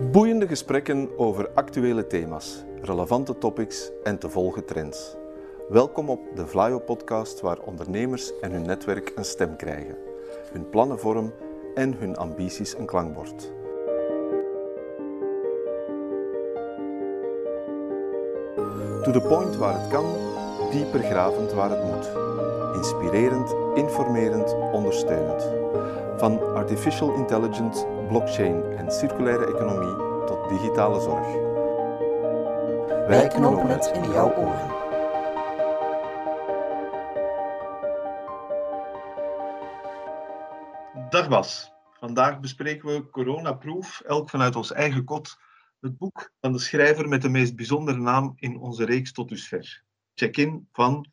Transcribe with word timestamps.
Boeiende 0.00 0.46
gesprekken 0.46 1.18
over 1.18 1.50
actuele 1.54 2.06
thema's, 2.06 2.64
relevante 2.82 3.38
topics 3.38 3.90
en 4.02 4.18
te 4.18 4.28
volgen 4.28 4.64
trends. 4.64 5.16
Welkom 5.68 6.10
op 6.10 6.20
de 6.34 6.46
Vlaio 6.46 6.78
podcast 6.78 7.40
waar 7.40 7.58
ondernemers 7.58 8.32
en 8.40 8.52
hun 8.52 8.62
netwerk 8.62 9.12
een 9.14 9.24
stem 9.24 9.56
krijgen, 9.56 9.96
hun 10.52 10.68
plannen 10.68 10.98
vorm 10.98 11.32
en 11.74 11.94
hun 11.94 12.16
ambities 12.16 12.78
een 12.78 12.86
klankbord. 12.86 13.52
To 19.02 19.10
the 19.10 19.24
point 19.28 19.56
waar 19.56 19.80
het 19.80 19.88
kan, 19.88 20.04
dieper 20.70 21.02
gravend 21.02 21.52
waar 21.52 21.70
het 21.70 21.84
moet. 21.84 22.10
Inspirerend, 22.74 23.54
informerend, 23.74 24.54
ondersteunend. 24.72 25.52
Van 26.16 26.54
artificial 26.54 27.14
intelligence, 27.14 27.86
blockchain 28.08 28.62
en 28.76 28.92
circulaire 28.92 29.46
economie 29.46 29.96
tot 30.26 30.48
digitale 30.48 31.00
zorg. 31.00 31.26
Wij 33.08 33.28
knopen 33.28 33.68
het 33.68 33.90
in 33.94 34.10
jouw 34.10 34.34
oren. 34.34 34.76
Dag 41.10 41.28
Bas. 41.28 41.72
Vandaag 41.98 42.40
bespreken 42.40 42.88
we 42.88 43.10
Coronaproof, 43.10 44.00
elk 44.00 44.30
vanuit 44.30 44.56
ons 44.56 44.72
eigen 44.72 45.04
kot, 45.04 45.36
het 45.80 45.98
boek 45.98 46.32
van 46.40 46.52
de 46.52 46.58
schrijver 46.58 47.08
met 47.08 47.22
de 47.22 47.28
meest 47.28 47.56
bijzondere 47.56 47.98
naam 47.98 48.32
in 48.36 48.58
onze 48.58 48.84
reeks 48.84 49.12
tot 49.12 49.28
dusver. 49.28 49.86
Check-in 50.18 50.68
van, 50.72 51.06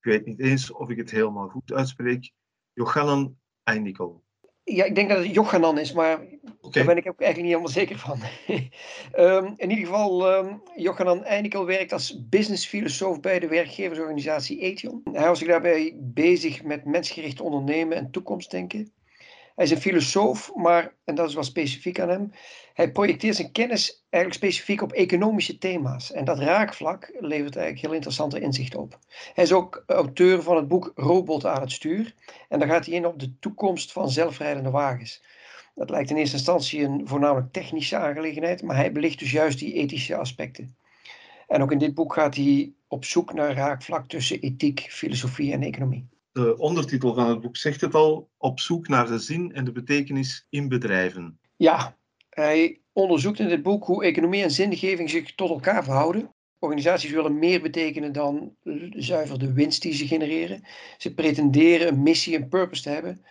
ik 0.00 0.04
weet 0.10 0.26
niet 0.26 0.40
eens 0.40 0.72
of 0.72 0.88
ik 0.88 0.96
het 0.96 1.10
helemaal 1.10 1.48
goed 1.48 1.72
uitspreek, 1.72 2.30
Johannan 2.72 3.36
Einikel. 3.62 4.24
Ja, 4.64 4.84
ik 4.84 4.94
denk 4.94 5.08
dat 5.08 5.18
het 5.18 5.34
Jochanan 5.34 5.78
is, 5.78 5.92
maar 5.92 6.18
daar 6.70 6.84
ben 6.84 6.96
ik 6.96 7.08
ook 7.08 7.20
eigenlijk 7.20 7.36
niet 7.36 7.44
helemaal 7.44 7.68
zeker 7.68 7.98
van. 7.98 8.20
Ehm, 9.12 9.52
in 9.56 9.70
ieder 9.70 9.86
geval, 9.86 10.32
um, 10.38 10.62
Jochanan 10.76 11.24
Einikel 11.24 11.66
werkt 11.66 11.92
als 11.92 12.28
businessfilosoof 12.28 13.20
bij 13.20 13.38
de 13.38 13.48
werkgeversorganisatie 13.48 14.60
Ethion. 14.60 15.00
Hij 15.12 15.26
was 15.26 15.38
zich 15.38 15.48
daarbij 15.48 15.96
bezig 15.96 16.62
met 16.62 16.84
mensgericht 16.84 17.40
ondernemen 17.40 17.96
en 17.96 18.10
toekomstdenken. 18.10 18.92
Hij 19.54 19.64
is 19.64 19.70
een 19.70 19.80
filosoof, 19.80 20.54
maar, 20.54 20.94
en 21.04 21.14
dat 21.14 21.28
is 21.28 21.34
wel 21.34 21.42
specifiek 21.42 22.00
aan 22.00 22.08
hem, 22.08 22.32
hij 22.74 22.92
projecteert 22.92 23.36
zijn 23.36 23.52
kennis 23.52 24.04
eigenlijk 24.10 24.44
specifiek 24.44 24.82
op 24.82 24.92
economische 24.92 25.58
thema's. 25.58 26.12
En 26.12 26.24
dat 26.24 26.38
raakvlak 26.38 27.12
levert 27.18 27.56
eigenlijk 27.56 27.86
heel 27.86 27.94
interessante 27.94 28.40
inzichten 28.40 28.80
op. 28.80 28.98
Hij 29.34 29.44
is 29.44 29.52
ook 29.52 29.84
auteur 29.86 30.42
van 30.42 30.56
het 30.56 30.68
boek 30.68 30.92
Robot 30.94 31.46
aan 31.46 31.60
het 31.60 31.72
stuur. 31.72 32.14
En 32.48 32.58
daar 32.58 32.68
gaat 32.68 32.86
hij 32.86 32.94
in 32.94 33.06
op 33.06 33.18
de 33.18 33.38
toekomst 33.38 33.92
van 33.92 34.10
zelfrijdende 34.10 34.70
wagens. 34.70 35.22
Dat 35.74 35.90
lijkt 35.90 36.10
in 36.10 36.16
eerste 36.16 36.36
instantie 36.36 36.84
een 36.84 37.08
voornamelijk 37.08 37.52
technische 37.52 37.96
aangelegenheid, 37.96 38.62
maar 38.62 38.76
hij 38.76 38.92
belicht 38.92 39.18
dus 39.18 39.30
juist 39.30 39.58
die 39.58 39.74
ethische 39.74 40.16
aspecten. 40.16 40.76
En 41.48 41.62
ook 41.62 41.72
in 41.72 41.78
dit 41.78 41.94
boek 41.94 42.12
gaat 42.12 42.34
hij 42.34 42.72
op 42.88 43.04
zoek 43.04 43.32
naar 43.32 43.54
raakvlak 43.54 44.08
tussen 44.08 44.40
ethiek, 44.40 44.80
filosofie 44.80 45.52
en 45.52 45.62
economie. 45.62 46.08
De 46.32 46.56
ondertitel 46.58 47.14
van 47.14 47.28
het 47.28 47.40
boek 47.40 47.56
zegt 47.56 47.80
het 47.80 47.94
al, 47.94 48.30
op 48.36 48.60
zoek 48.60 48.88
naar 48.88 49.06
de 49.06 49.18
zin 49.18 49.52
en 49.52 49.64
de 49.64 49.72
betekenis 49.72 50.46
in 50.48 50.68
bedrijven. 50.68 51.38
Ja, 51.56 51.96
hij 52.28 52.80
onderzoekt 52.92 53.38
in 53.38 53.48
dit 53.48 53.62
boek 53.62 53.84
hoe 53.84 54.04
economie 54.04 54.42
en 54.42 54.50
zingeving 54.50 55.10
zich 55.10 55.34
tot 55.34 55.50
elkaar 55.50 55.84
verhouden. 55.84 56.34
Organisaties 56.58 57.10
willen 57.10 57.38
meer 57.38 57.62
betekenen 57.62 58.12
dan 58.12 58.54
zuiver 58.90 59.38
de 59.38 59.52
winst 59.52 59.82
die 59.82 59.92
ze 59.92 60.06
genereren. 60.06 60.62
Ze 60.98 61.14
pretenderen 61.14 61.88
een 61.88 62.02
missie, 62.02 62.36
een 62.36 62.48
purpose 62.48 62.82
te 62.82 62.88
hebben. 62.88 63.24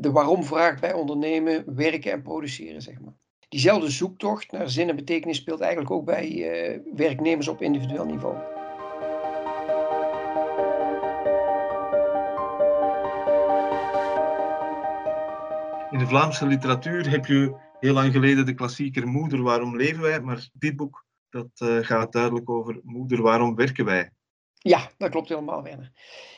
De 0.00 0.10
waarom-vraag 0.10 0.80
bij 0.80 0.92
ondernemen, 0.92 1.74
werken 1.74 2.12
en 2.12 2.22
produceren, 2.22 2.82
zeg 2.82 3.00
maar. 3.00 3.14
Diezelfde 3.48 3.90
zoektocht 3.90 4.52
naar 4.52 4.70
zin 4.70 4.88
en 4.88 4.96
betekenis 4.96 5.36
speelt 5.36 5.60
eigenlijk 5.60 5.90
ook 5.90 6.04
bij 6.04 6.30
uh, 6.30 6.78
werknemers 6.94 7.48
op 7.48 7.62
individueel 7.62 8.06
niveau. 8.06 8.55
In 15.96 16.02
de 16.02 16.08
Vlaamse 16.08 16.46
literatuur 16.46 17.10
heb 17.10 17.26
je 17.26 17.56
heel 17.80 17.92
lang 17.92 18.12
geleden 18.12 18.46
de 18.46 18.54
klassieker 18.54 19.06
Moeder, 19.06 19.42
waarom 19.42 19.76
leven 19.76 20.02
wij? 20.02 20.20
Maar 20.20 20.48
dit 20.52 20.76
boek 20.76 21.04
dat, 21.30 21.48
uh, 21.58 21.78
gaat 21.80 22.12
duidelijk 22.12 22.50
over 22.50 22.80
Moeder, 22.82 23.22
waarom 23.22 23.54
werken 23.54 23.84
wij? 23.84 24.10
Ja, 24.52 24.90
dat 24.98 25.10
klopt 25.10 25.28
helemaal, 25.28 25.62
Werner. 25.62 25.92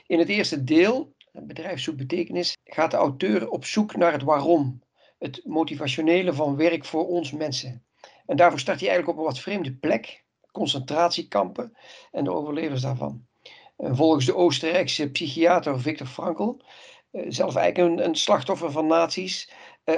In 0.06 0.18
het 0.18 0.28
eerste 0.28 0.64
deel, 0.64 1.14
bedrijf 1.32 1.80
zoekt 1.80 1.96
betekenis, 1.96 2.56
gaat 2.64 2.90
de 2.90 2.96
auteur 2.96 3.48
op 3.48 3.64
zoek 3.64 3.96
naar 3.96 4.12
het 4.12 4.22
waarom. 4.22 4.82
Het 5.18 5.40
motivationele 5.44 6.32
van 6.32 6.56
werk 6.56 6.84
voor 6.84 7.06
ons 7.06 7.32
mensen. 7.32 7.84
En 8.26 8.36
daarvoor 8.36 8.60
start 8.60 8.80
hij 8.80 8.88
eigenlijk 8.88 9.18
op 9.18 9.24
een 9.24 9.30
wat 9.32 9.42
vreemde 9.42 9.72
plek, 9.72 10.24
concentratiekampen 10.52 11.76
en 12.10 12.24
de 12.24 12.32
overlevers 12.32 12.80
daarvan. 12.80 13.26
En 13.76 13.96
volgens 13.96 14.26
de 14.26 14.34
Oostenrijkse 14.34 15.10
psychiater 15.10 15.80
Viktor 15.80 16.06
Frankl, 16.06 16.56
zelf 17.10 17.54
eigenlijk 17.54 17.98
een, 17.98 18.04
een 18.04 18.14
slachtoffer 18.14 18.70
van 18.70 18.86
nazi's, 18.86 19.52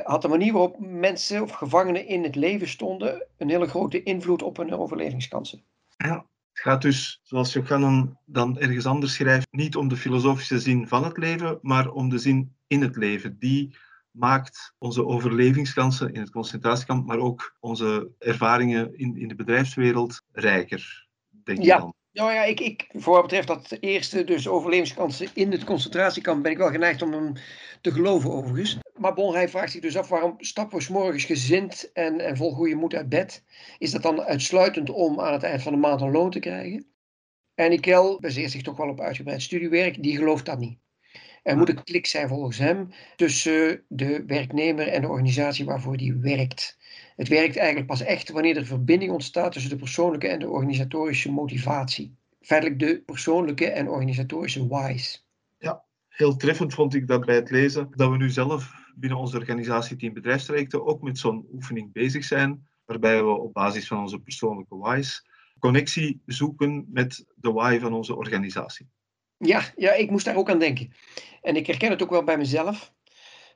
had 0.05 0.23
de 0.23 0.29
manier 0.29 0.53
waarop 0.53 0.77
mensen 0.79 1.43
of 1.43 1.51
gevangenen 1.51 2.07
in 2.07 2.23
het 2.23 2.35
leven 2.35 2.69
stonden 2.69 3.27
een 3.37 3.49
hele 3.49 3.67
grote 3.67 4.03
invloed 4.03 4.43
op 4.43 4.57
hun 4.57 4.75
overlevingskansen. 4.75 5.63
Ja, 5.97 6.27
het 6.53 6.63
gaat 6.63 6.83
dus, 6.83 7.21
zoals 7.23 7.53
Johannan 7.53 8.19
dan 8.25 8.59
ergens 8.59 8.87
anders 8.87 9.15
schrijft, 9.15 9.47
niet 9.51 9.77
om 9.77 9.89
de 9.89 9.97
filosofische 9.97 10.61
zin 10.61 10.89
van 10.89 11.05
het 11.05 11.17
leven, 11.17 11.59
maar 11.63 11.91
om 11.91 12.09
de 12.09 12.19
zin 12.19 12.55
in 12.67 12.83
het 12.83 12.97
leven. 12.97 13.39
Die 13.39 13.77
maakt 14.11 14.75
onze 14.79 15.07
overlevingskansen 15.07 16.13
in 16.13 16.21
het 16.21 16.31
concentratiekamp, 16.31 17.07
maar 17.07 17.19
ook 17.19 17.57
onze 17.61 18.11
ervaringen 18.19 18.99
in, 18.99 19.17
in 19.17 19.29
de 19.29 19.35
bedrijfswereld 19.35 20.23
rijker, 20.33 21.09
denk 21.45 21.63
ja. 21.63 21.75
ik 21.75 21.81
dan. 21.81 21.95
Nou 22.13 22.33
ja, 22.33 22.45
ik, 22.45 22.61
ik, 22.61 22.87
voor 22.93 23.13
wat 23.13 23.23
betreft 23.23 23.47
dat 23.47 23.77
eerste, 23.81 24.25
dus 24.25 24.49
overlevingskansen 24.49 25.29
in 25.35 25.53
het 25.53 25.65
concentratiekamp, 25.65 26.43
ben 26.43 26.53
ik 26.53 26.59
wel 26.59 26.71
geneigd 26.71 27.03
om 27.03 27.13
hem 27.13 27.33
te 27.81 27.93
geloven 27.93 28.31
overigens. 28.31 28.79
Maar 28.95 29.15
Bon, 29.15 29.35
hij 29.35 29.49
vraagt 29.49 29.73
zich 29.73 29.81
dus 29.81 29.97
af 29.97 30.09
waarom 30.09 30.35
stappen 30.39 30.79
we 30.79 30.93
morgens 30.93 31.25
gezind 31.25 31.93
en, 31.93 32.21
en 32.21 32.37
vol 32.37 32.53
goede 32.53 32.75
moed 32.75 32.95
uit 32.95 33.09
bed? 33.09 33.45
Is 33.79 33.91
dat 33.91 34.03
dan 34.03 34.23
uitsluitend 34.23 34.91
om 34.91 35.21
aan 35.21 35.33
het 35.33 35.43
eind 35.43 35.63
van 35.63 35.73
de 35.73 35.79
maand 35.79 36.01
een 36.01 36.11
loon 36.11 36.31
te 36.31 36.39
krijgen? 36.39 36.87
En 37.55 37.73
Ikel 37.73 38.21
baseert 38.21 38.51
zich 38.51 38.63
toch 38.63 38.77
wel 38.77 38.89
op 38.89 39.01
uitgebreid 39.01 39.43
studiewerk, 39.43 40.03
die 40.03 40.17
gelooft 40.17 40.47
dat 40.47 40.59
niet. 40.59 40.79
Er 41.43 41.57
moet 41.57 41.69
een 41.69 41.85
klik 41.85 42.07
zijn 42.07 42.29
volgens 42.29 42.59
hem 42.59 42.89
tussen 43.17 43.85
de 43.89 44.25
werknemer 44.27 44.89
en 44.89 45.01
de 45.01 45.09
organisatie 45.09 45.65
waarvoor 45.65 45.97
die 45.97 46.15
werkt. 46.15 46.79
Het 47.21 47.29
werkt 47.29 47.57
eigenlijk 47.57 47.87
pas 47.87 48.03
echt 48.03 48.31
wanneer 48.31 48.57
er 48.57 48.67
verbinding 48.67 49.13
ontstaat 49.13 49.53
tussen 49.53 49.71
de 49.71 49.77
persoonlijke 49.77 50.29
en 50.29 50.39
de 50.39 50.49
organisatorische 50.49 51.33
motivatie. 51.33 52.17
Feitelijk 52.41 52.79
de 52.79 53.03
persoonlijke 53.07 53.71
en 53.71 53.89
organisatorische 53.89 54.67
whys. 54.69 55.27
Ja, 55.59 55.85
heel 56.09 56.37
treffend 56.37 56.75
vond 56.75 56.95
ik 56.95 57.07
dat 57.07 57.25
bij 57.25 57.35
het 57.35 57.51
lezen, 57.51 57.89
dat 57.95 58.11
we 58.11 58.17
nu 58.17 58.31
zelf 58.31 58.73
binnen 58.95 59.19
onze 59.19 59.37
organisatie 59.37 59.97
Team 59.97 60.13
Bedrijfstrajecten 60.13 60.87
ook 60.87 61.03
met 61.03 61.19
zo'n 61.19 61.47
oefening 61.53 61.93
bezig 61.93 62.25
zijn, 62.25 62.67
waarbij 62.85 63.25
we 63.25 63.31
op 63.31 63.53
basis 63.53 63.87
van 63.87 63.99
onze 63.99 64.19
persoonlijke 64.19 64.77
whys 64.77 65.27
connectie 65.59 66.23
zoeken 66.27 66.87
met 66.89 67.25
de 67.35 67.53
why 67.53 67.79
van 67.79 67.93
onze 67.93 68.17
organisatie. 68.17 68.89
Ja, 69.37 69.63
ja, 69.77 69.93
ik 69.93 70.11
moest 70.11 70.25
daar 70.25 70.37
ook 70.37 70.51
aan 70.51 70.59
denken. 70.59 70.93
En 71.43 71.57
ik 71.57 71.67
herken 71.67 71.91
het 71.91 72.03
ook 72.03 72.11
wel 72.11 72.25
bij 72.25 72.39
mezelf. 72.39 72.93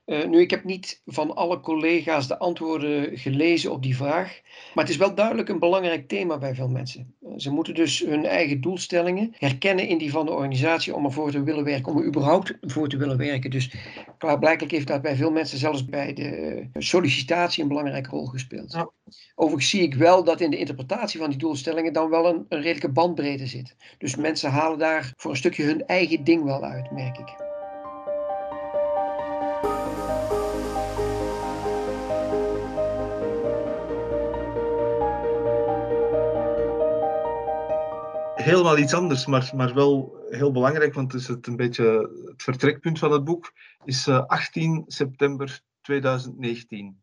Uh, 0.06 0.26
nu, 0.26 0.40
ik 0.40 0.50
heb 0.50 0.64
niet 0.64 1.02
van 1.06 1.34
alle 1.34 1.60
collega's 1.60 2.28
de 2.28 2.38
antwoorden 2.38 3.18
gelezen 3.18 3.72
op 3.72 3.82
die 3.82 3.96
vraag. 3.96 4.40
Maar 4.74 4.84
het 4.84 4.92
is 4.92 4.98
wel 4.98 5.14
duidelijk 5.14 5.48
een 5.48 5.58
belangrijk 5.58 6.08
thema 6.08 6.38
bij 6.38 6.54
veel 6.54 6.68
mensen. 6.68 7.14
Uh, 7.22 7.32
ze 7.36 7.50
moeten 7.50 7.74
dus 7.74 7.98
hun 7.98 8.24
eigen 8.24 8.60
doelstellingen 8.60 9.34
herkennen 9.38 9.88
in 9.88 9.98
die 9.98 10.10
van 10.10 10.26
de 10.26 10.32
organisatie 10.32 10.94
om 10.94 11.04
ervoor 11.04 11.30
te 11.30 11.42
willen 11.42 11.64
werken, 11.64 11.92
om 11.92 11.98
er 11.98 12.06
überhaupt 12.06 12.56
voor 12.60 12.88
te 12.88 12.96
willen 12.96 13.16
werken. 13.16 13.50
Dus 13.50 13.74
klaarblijkelijk 14.18 14.72
heeft 14.72 14.86
dat 14.86 15.02
bij 15.02 15.16
veel 15.16 15.30
mensen 15.30 15.58
zelfs 15.58 15.84
bij 15.84 16.12
de 16.12 16.66
sollicitatie 16.72 17.62
een 17.62 17.68
belangrijke 17.68 18.10
rol 18.10 18.26
gespeeld. 18.26 18.72
Ja. 18.72 18.90
Overigens 19.34 19.70
zie 19.70 19.82
ik 19.82 19.94
wel 19.94 20.24
dat 20.24 20.40
in 20.40 20.50
de 20.50 20.58
interpretatie 20.58 21.20
van 21.20 21.30
die 21.30 21.38
doelstellingen 21.38 21.92
dan 21.92 22.10
wel 22.10 22.28
een, 22.28 22.46
een 22.48 22.60
redelijke 22.60 22.92
bandbreedte 22.92 23.46
zit. 23.46 23.76
Dus 23.98 24.16
mensen 24.16 24.50
halen 24.50 24.78
daar 24.78 25.12
voor 25.16 25.30
een 25.30 25.36
stukje 25.36 25.64
hun 25.64 25.86
eigen 25.86 26.24
ding 26.24 26.44
wel 26.44 26.64
uit, 26.64 26.90
merk 26.90 27.18
ik. 27.18 27.43
Helemaal 38.44 38.78
iets 38.78 38.94
anders, 38.94 39.26
maar, 39.26 39.50
maar 39.54 39.74
wel 39.74 40.16
heel 40.28 40.52
belangrijk, 40.52 40.94
want 40.94 41.12
het 41.12 41.20
is 41.20 41.28
het 41.28 41.46
een 41.46 41.56
beetje 41.56 42.10
het 42.24 42.42
vertrekpunt 42.42 42.98
van 42.98 43.12
het 43.12 43.24
boek, 43.24 43.52
is 43.84 44.06
uh, 44.06 44.26
18 44.26 44.84
september 44.86 45.60
2019. 45.80 46.86
Dat 46.86 46.96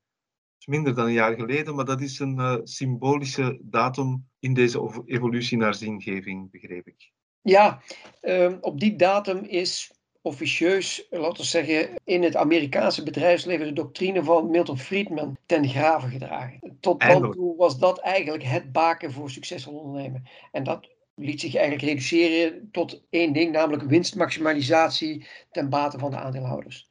is 0.59 0.65
minder 0.65 0.95
dan 0.95 1.05
een 1.05 1.13
jaar 1.13 1.35
geleden, 1.35 1.75
maar 1.75 1.85
dat 1.85 2.01
is 2.01 2.19
een 2.19 2.37
uh, 2.37 2.55
symbolische 2.63 3.59
datum 3.61 4.27
in 4.39 4.53
deze 4.53 5.03
evolutie 5.05 5.57
naar 5.57 5.75
zingeving, 5.75 6.51
begreep 6.51 6.87
ik. 6.87 7.11
Ja, 7.41 7.81
uh, 8.21 8.53
op 8.61 8.79
die 8.79 8.95
datum 8.95 9.37
is 9.37 9.91
officieus, 10.21 11.07
laten 11.09 11.37
we 11.37 11.43
zeggen, 11.43 11.89
in 12.03 12.23
het 12.23 12.35
Amerikaanse 12.35 13.03
bedrijfsleven 13.03 13.65
de 13.65 13.73
doctrine 13.73 14.23
van 14.23 14.49
Milton 14.49 14.77
Friedman 14.77 15.37
ten 15.45 15.67
graven 15.69 16.09
gedragen. 16.09 16.77
Tot 16.79 17.01
dan 17.01 17.31
toe 17.31 17.55
was 17.55 17.79
dat 17.79 17.99
eigenlijk 17.99 18.43
het 18.43 18.71
baken 18.71 19.11
voor 19.11 19.29
succesvol 19.29 19.73
ondernemen. 19.73 20.23
En 20.51 20.63
dat 20.63 20.89
liet 21.15 21.39
zich 21.39 21.55
eigenlijk 21.55 21.87
reduceren 21.87 22.69
tot 22.71 23.03
één 23.09 23.33
ding, 23.33 23.51
namelijk 23.51 23.83
winstmaximalisatie 23.83 25.27
ten 25.51 25.69
bate 25.69 25.99
van 25.99 26.11
de 26.11 26.17
aandeelhouders. 26.17 26.89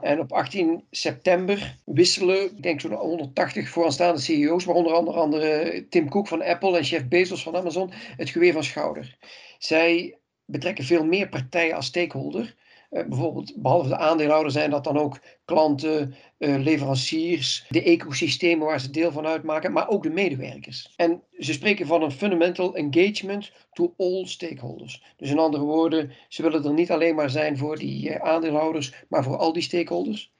En 0.00 0.20
op 0.20 0.32
18 0.32 0.84
september 0.90 1.78
wisselen, 1.84 2.44
ik 2.44 2.62
denk 2.62 2.80
zo'n 2.80 2.92
180 2.92 3.68
vooraanstaande 3.68 4.20
CEO's, 4.20 4.64
waaronder 4.64 4.94
onder 4.94 5.14
andere 5.14 5.86
Tim 5.88 6.08
Cook 6.08 6.28
van 6.28 6.42
Apple 6.42 6.76
en 6.76 6.82
Jeff 6.82 7.08
Bezos 7.08 7.42
van 7.42 7.56
Amazon, 7.56 7.90
het 7.92 8.30
geweer 8.30 8.52
van 8.52 8.64
schouder. 8.64 9.16
Zij 9.58 10.18
betrekken 10.44 10.84
veel 10.84 11.04
meer 11.04 11.28
partijen 11.28 11.76
als 11.76 11.86
stakeholder. 11.86 12.54
Uh, 12.92 13.06
bijvoorbeeld, 13.06 13.52
behalve 13.56 13.88
de 13.88 13.96
aandeelhouder 13.96 14.52
zijn 14.52 14.70
dat 14.70 14.84
dan 14.84 14.98
ook 14.98 15.18
klanten, 15.44 16.14
uh, 16.38 16.58
leveranciers, 16.58 17.66
de 17.68 17.82
ecosystemen 17.82 18.66
waar 18.66 18.80
ze 18.80 18.90
deel 18.90 19.12
van 19.12 19.26
uitmaken, 19.26 19.72
maar 19.72 19.88
ook 19.88 20.02
de 20.02 20.10
medewerkers. 20.10 20.92
En 20.96 21.22
ze 21.38 21.52
spreken 21.52 21.86
van 21.86 22.02
een 22.02 22.10
fundamental 22.10 22.74
engagement 22.74 23.52
to 23.72 23.94
all 23.96 24.26
stakeholders. 24.26 25.14
Dus 25.16 25.30
in 25.30 25.38
andere 25.38 25.64
woorden, 25.64 26.12
ze 26.28 26.42
willen 26.42 26.64
er 26.64 26.72
niet 26.72 26.90
alleen 26.90 27.14
maar 27.14 27.30
zijn 27.30 27.58
voor 27.58 27.78
die 27.78 28.08
uh, 28.08 28.16
aandeelhouders, 28.16 29.04
maar 29.08 29.24
voor 29.24 29.36
al 29.36 29.52
die 29.52 29.62
stakeholders. 29.62 30.32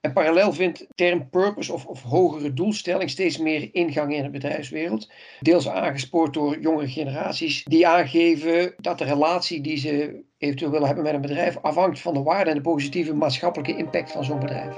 En 0.00 0.12
parallel 0.12 0.52
vindt 0.52 0.86
term 0.94 1.30
purpose 1.30 1.72
of, 1.72 1.86
of 1.86 2.02
hogere 2.02 2.52
doelstelling 2.52 3.10
steeds 3.10 3.38
meer 3.38 3.68
ingang 3.74 4.14
in 4.14 4.22
de 4.22 4.30
bedrijfswereld. 4.30 5.12
Deels 5.40 5.68
aangespoord 5.68 6.34
door 6.34 6.60
jongere 6.60 6.88
generaties 6.88 7.64
die 7.64 7.86
aangeven 7.86 8.74
dat 8.76 8.98
de 8.98 9.04
relatie 9.04 9.60
die 9.60 9.76
ze 9.76 10.22
eventueel 10.38 10.70
willen 10.70 10.86
hebben 10.86 11.04
met 11.04 11.14
een 11.14 11.20
bedrijf 11.20 11.56
afhangt 11.56 12.00
van 12.00 12.14
de 12.14 12.22
waarde 12.22 12.50
en 12.50 12.56
de 12.56 12.62
positieve 12.62 13.14
maatschappelijke 13.14 13.76
impact 13.76 14.12
van 14.12 14.24
zo'n 14.24 14.38
bedrijf. 14.38 14.74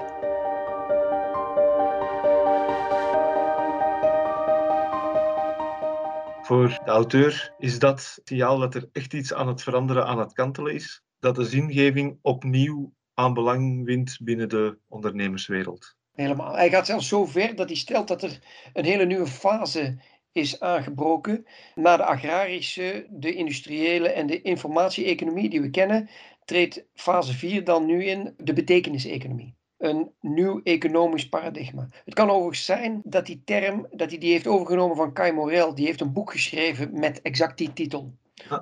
Voor 6.41 6.79
de 6.85 6.91
auteur 6.91 7.53
is 7.57 7.79
dat 7.79 8.19
signaal 8.23 8.59
dat 8.59 8.75
er 8.75 8.89
echt 8.91 9.13
iets 9.13 9.33
aan 9.33 9.47
het 9.47 9.63
veranderen, 9.63 10.05
aan 10.05 10.19
het 10.19 10.33
kantelen 10.33 10.73
is. 10.73 11.03
Dat 11.19 11.35
de 11.35 11.45
zingeving 11.45 12.19
opnieuw 12.21 12.93
aan 13.13 13.33
belang 13.33 13.85
wint 13.85 14.17
binnen 14.21 14.49
de 14.49 14.77
ondernemerswereld. 14.87 15.95
Helemaal. 16.13 16.55
Hij 16.55 16.69
gaat 16.69 16.85
zelfs 16.85 17.07
zo 17.07 17.25
ver 17.25 17.55
dat 17.55 17.67
hij 17.67 17.77
stelt 17.77 18.07
dat 18.07 18.23
er 18.23 18.39
een 18.73 18.85
hele 18.85 19.05
nieuwe 19.05 19.27
fase 19.27 19.97
is 20.31 20.59
aangebroken. 20.59 21.45
Na 21.75 21.97
de 21.97 22.03
agrarische, 22.03 23.07
de 23.09 23.33
industriële 23.33 24.09
en 24.09 24.27
de 24.27 24.41
informatie-economie 24.41 25.49
die 25.49 25.61
we 25.61 25.69
kennen, 25.69 26.09
treedt 26.45 26.85
fase 26.93 27.33
4 27.33 27.63
dan 27.63 27.85
nu 27.85 28.03
in 28.03 28.33
de 28.37 28.53
betekeniseconomie. 28.53 29.55
Een 29.77 30.11
nieuw 30.19 30.61
economisch 30.63 31.29
paradigma. 31.29 31.89
Het 32.05 32.13
kan 32.13 32.29
overigens 32.29 32.65
zijn 32.65 33.01
dat 33.03 33.25
die 33.25 33.41
term 33.45 33.87
dat 33.91 34.09
hij 34.09 34.19
die 34.19 34.31
heeft 34.31 34.47
overgenomen 34.47 34.95
van 34.95 35.13
Kai 35.13 35.31
Morel. 35.31 35.75
Die 35.75 35.85
heeft 35.85 36.01
een 36.01 36.13
boek 36.13 36.31
geschreven 36.31 36.99
met 36.99 37.21
exact 37.21 37.57
die 37.57 37.73
titel. 37.73 38.13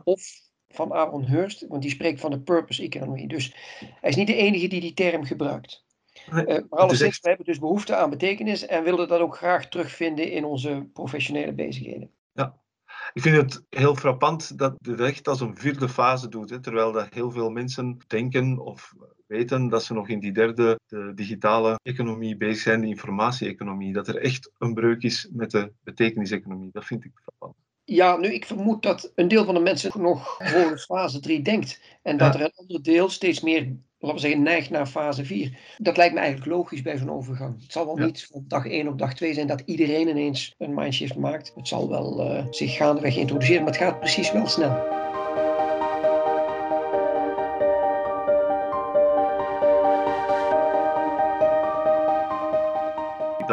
Of 0.03 0.50
van 0.73 0.94
Aaron 0.94 1.25
Hurst, 1.25 1.68
want 1.68 1.81
die 1.81 1.91
spreekt 1.91 2.19
van 2.19 2.31
de 2.31 2.39
purpose 2.39 2.83
economy. 2.83 3.27
Dus 3.27 3.56
hij 3.79 4.09
is 4.09 4.15
niet 4.15 4.27
de 4.27 4.35
enige 4.35 4.68
die 4.68 4.81
die 4.81 4.94
term 4.94 5.23
gebruikt. 5.23 5.83
Uh, 6.29 6.45
maar 6.45 6.65
alleszins, 6.69 7.19
we 7.19 7.27
hebben 7.27 7.45
dus 7.45 7.59
behoefte 7.59 7.95
aan 7.95 8.09
betekenis 8.09 8.65
en 8.65 8.83
willen 8.83 9.07
dat 9.07 9.19
ook 9.19 9.35
graag 9.35 9.68
terugvinden 9.68 10.31
in 10.31 10.45
onze 10.45 10.89
professionele 10.94 11.53
bezigheden. 11.53 12.12
Ja, 12.31 12.62
ik 13.13 13.21
vind 13.21 13.35
het 13.35 13.63
heel 13.69 13.95
frappant 13.95 14.57
dat 14.57 14.75
de 14.77 14.95
recht 14.95 15.27
als 15.27 15.41
een 15.41 15.57
vierde 15.57 15.89
fase 15.89 16.29
doet, 16.29 16.50
hè, 16.50 16.59
terwijl 16.59 16.91
dat 16.91 17.13
heel 17.13 17.31
veel 17.31 17.50
mensen 17.50 17.97
denken 18.07 18.59
of 18.59 18.94
weten 19.27 19.67
dat 19.67 19.83
ze 19.83 19.94
nog 19.94 20.09
in 20.09 20.19
die 20.19 20.31
derde, 20.31 20.79
de 20.85 21.12
digitale 21.15 21.79
economie 21.83 22.38
bezig 22.38 22.62
zijn, 22.62 22.81
de 22.81 22.88
informatie-economie, 22.88 23.94
dat 23.94 24.07
er 24.07 24.17
echt 24.17 24.51
een 24.57 24.74
breuk 24.74 25.03
is 25.03 25.29
met 25.31 25.51
de 25.51 25.71
betekeniseconomie. 25.83 26.69
Dat 26.71 26.85
vind 26.85 27.06
ik 27.06 27.12
frappant. 27.24 27.56
Ja, 27.93 28.17
nu 28.17 28.33
ik 28.33 28.45
vermoed 28.45 28.83
dat 28.83 29.11
een 29.15 29.27
deel 29.27 29.45
van 29.45 29.53
de 29.53 29.59
mensen 29.59 30.01
nog 30.01 30.38
volgens 30.39 30.85
fase 30.85 31.19
3 31.19 31.41
denkt. 31.41 31.81
En 32.01 32.17
dat 32.17 32.35
er 32.35 32.41
een 32.41 32.51
ander 32.55 32.83
deel 32.83 33.09
steeds 33.09 33.41
meer, 33.41 33.75
laten 33.99 34.15
we 34.15 34.21
zeggen, 34.21 34.41
neigt 34.41 34.69
naar 34.69 34.85
fase 34.85 35.25
4. 35.25 35.57
Dat 35.77 35.97
lijkt 35.97 36.13
me 36.13 36.19
eigenlijk 36.19 36.51
logisch 36.51 36.81
bij 36.81 36.97
zo'n 36.97 37.11
overgang. 37.11 37.61
Het 37.61 37.71
zal 37.71 37.85
wel 37.85 38.05
niet 38.05 38.27
op 38.31 38.49
dag 38.49 38.65
1 38.67 38.88
of 38.88 38.95
dag 38.95 39.13
2 39.13 39.33
zijn 39.33 39.47
dat 39.47 39.63
iedereen 39.65 40.07
ineens 40.07 40.55
een 40.57 40.73
mindshift 40.73 41.15
maakt. 41.15 41.51
Het 41.55 41.67
zal 41.67 41.89
wel 41.89 42.31
uh, 42.31 42.45
zich 42.49 42.75
gaandeweg 42.75 43.15
introduceren, 43.15 43.63
maar 43.63 43.71
het 43.71 43.81
gaat 43.81 43.99
precies 43.99 44.31
wel 44.31 44.47
snel. 44.47 44.77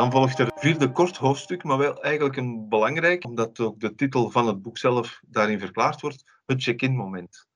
Dan 0.08 0.16
volgt 0.16 0.38
er 0.38 0.50
vierde 0.54 0.92
kort 0.92 1.16
hoofdstuk, 1.16 1.64
maar 1.64 1.78
wel 1.78 2.02
eigenlijk 2.02 2.36
een 2.36 2.68
belangrijk, 2.68 3.24
omdat 3.24 3.60
ook 3.60 3.80
de 3.80 3.94
titel 3.94 4.30
van 4.30 4.46
het 4.46 4.62
boek 4.62 4.78
zelf 4.78 5.20
daarin 5.26 5.58
verklaard 5.58 6.00
wordt, 6.00 6.40
het 6.46 6.62
check-in 6.62 6.96
moment. 6.96 7.46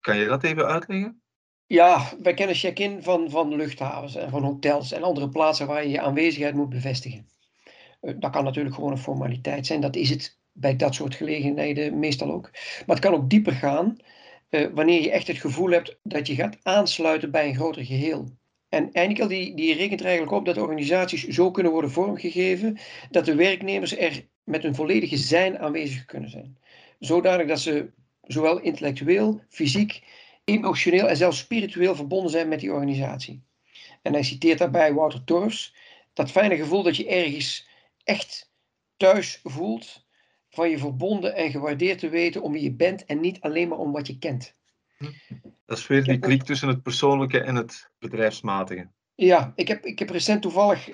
Kan 0.00 0.16
je 0.16 0.26
dat 0.26 0.42
even 0.42 0.66
uitleggen? 0.66 1.22
Ja, 1.66 2.12
wij 2.22 2.34
kennen 2.34 2.56
check-in 2.56 3.02
van, 3.02 3.30
van 3.30 3.54
luchthavens 3.54 4.14
en 4.14 4.30
van 4.30 4.42
hotels 4.42 4.92
en 4.92 5.02
andere 5.02 5.28
plaatsen 5.28 5.66
waar 5.66 5.82
je 5.82 5.90
je 5.90 6.00
aanwezigheid 6.00 6.54
moet 6.54 6.68
bevestigen. 6.68 7.28
Eh, 8.00 8.14
dat 8.18 8.30
kan 8.30 8.44
natuurlijk 8.44 8.74
gewoon 8.74 8.92
een 8.92 8.98
formaliteit 8.98 9.66
zijn, 9.66 9.80
dat 9.80 9.96
is 9.96 10.10
het 10.10 10.38
bij 10.52 10.76
dat 10.76 10.94
soort 10.94 11.14
gelegenheden 11.14 11.98
meestal 11.98 12.32
ook. 12.32 12.50
Maar 12.86 12.96
het 12.96 13.04
kan 13.04 13.14
ook 13.14 13.30
dieper 13.30 13.52
gaan 13.52 13.96
uh, 14.50 14.68
wanneer 14.72 15.02
je 15.02 15.10
echt 15.10 15.26
het 15.26 15.38
gevoel 15.38 15.70
hebt 15.70 15.98
dat 16.02 16.26
je 16.26 16.34
gaat 16.34 16.58
aansluiten 16.62 17.30
bij 17.30 17.48
een 17.48 17.54
groter 17.54 17.84
geheel. 17.84 18.28
En 18.74 18.92
Einikel 18.92 19.28
die, 19.28 19.54
die 19.54 19.74
rekent 19.74 20.00
er 20.00 20.06
eigenlijk 20.06 20.36
op 20.36 20.44
dat 20.44 20.56
organisaties 20.56 21.26
zo 21.26 21.50
kunnen 21.50 21.72
worden 21.72 21.90
vormgegeven 21.90 22.78
dat 23.10 23.24
de 23.24 23.34
werknemers 23.34 23.96
er 23.96 24.26
met 24.44 24.62
hun 24.62 24.74
volledige 24.74 25.16
zijn 25.16 25.58
aanwezig 25.58 26.04
kunnen 26.04 26.30
zijn. 26.30 26.58
Zodanig 26.98 27.46
dat 27.46 27.60
ze 27.60 27.90
zowel 28.22 28.60
intellectueel, 28.60 29.40
fysiek, 29.48 30.02
emotioneel 30.44 31.08
en 31.08 31.16
zelfs 31.16 31.38
spiritueel 31.38 31.94
verbonden 31.94 32.30
zijn 32.30 32.48
met 32.48 32.60
die 32.60 32.72
organisatie. 32.72 33.42
En 34.02 34.12
hij 34.12 34.22
citeert 34.22 34.58
daarbij 34.58 34.92
Wouter 34.92 35.24
Torfs, 35.24 35.74
dat 36.12 36.30
fijne 36.30 36.56
gevoel 36.56 36.82
dat 36.82 36.96
je 36.96 37.08
ergens 37.08 37.68
echt 38.04 38.52
thuis 38.96 39.40
voelt, 39.42 40.06
van 40.48 40.70
je 40.70 40.78
verbonden 40.78 41.34
en 41.34 41.50
gewaardeerd 41.50 41.98
te 41.98 42.08
weten 42.08 42.42
om 42.42 42.52
wie 42.52 42.62
je 42.62 42.72
bent 42.72 43.04
en 43.04 43.20
niet 43.20 43.40
alleen 43.40 43.68
maar 43.68 43.78
om 43.78 43.92
wat 43.92 44.06
je 44.06 44.18
kent. 44.18 44.54
Dat 45.64 45.78
is 45.78 45.86
weer 45.86 46.04
die 46.04 46.18
klik 46.18 46.42
tussen 46.42 46.68
het 46.68 46.82
persoonlijke 46.82 47.40
en 47.40 47.54
het 47.54 47.90
bedrijfsmatige. 47.98 48.90
Ja, 49.14 49.52
ik 49.56 49.68
heb, 49.68 49.84
ik 49.84 49.98
heb 49.98 50.10
recent 50.10 50.42
toevallig 50.42 50.88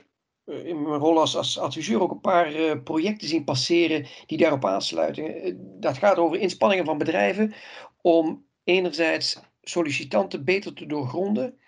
eh, 0.44 0.66
in 0.66 0.82
mijn 0.82 1.00
rol 1.00 1.20
als, 1.20 1.36
als 1.36 1.58
adviseur 1.58 2.00
ook 2.00 2.10
een 2.10 2.20
paar 2.20 2.54
uh, 2.54 2.82
projecten 2.84 3.28
zien 3.28 3.44
passeren 3.44 4.06
die 4.26 4.38
daarop 4.38 4.64
aansluiten. 4.64 5.42
Eh, 5.42 5.54
dat 5.56 5.98
gaat 5.98 6.16
over 6.16 6.38
inspanningen 6.38 6.84
van 6.84 6.98
bedrijven 6.98 7.54
om 8.00 8.44
enerzijds 8.64 9.40
sollicitanten 9.62 10.44
beter 10.44 10.74
te 10.74 10.86
doorgronden. 10.86 11.58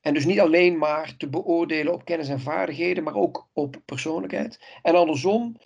En 0.00 0.14
dus 0.14 0.24
niet 0.24 0.40
alleen 0.40 0.78
maar 0.78 1.16
te 1.16 1.28
beoordelen 1.28 1.92
op 1.92 2.04
kennis 2.04 2.28
en 2.28 2.40
vaardigheden, 2.40 3.04
maar 3.04 3.14
ook 3.14 3.48
op 3.52 3.82
persoonlijkheid. 3.84 4.60
En 4.82 4.94
andersom 4.94 5.56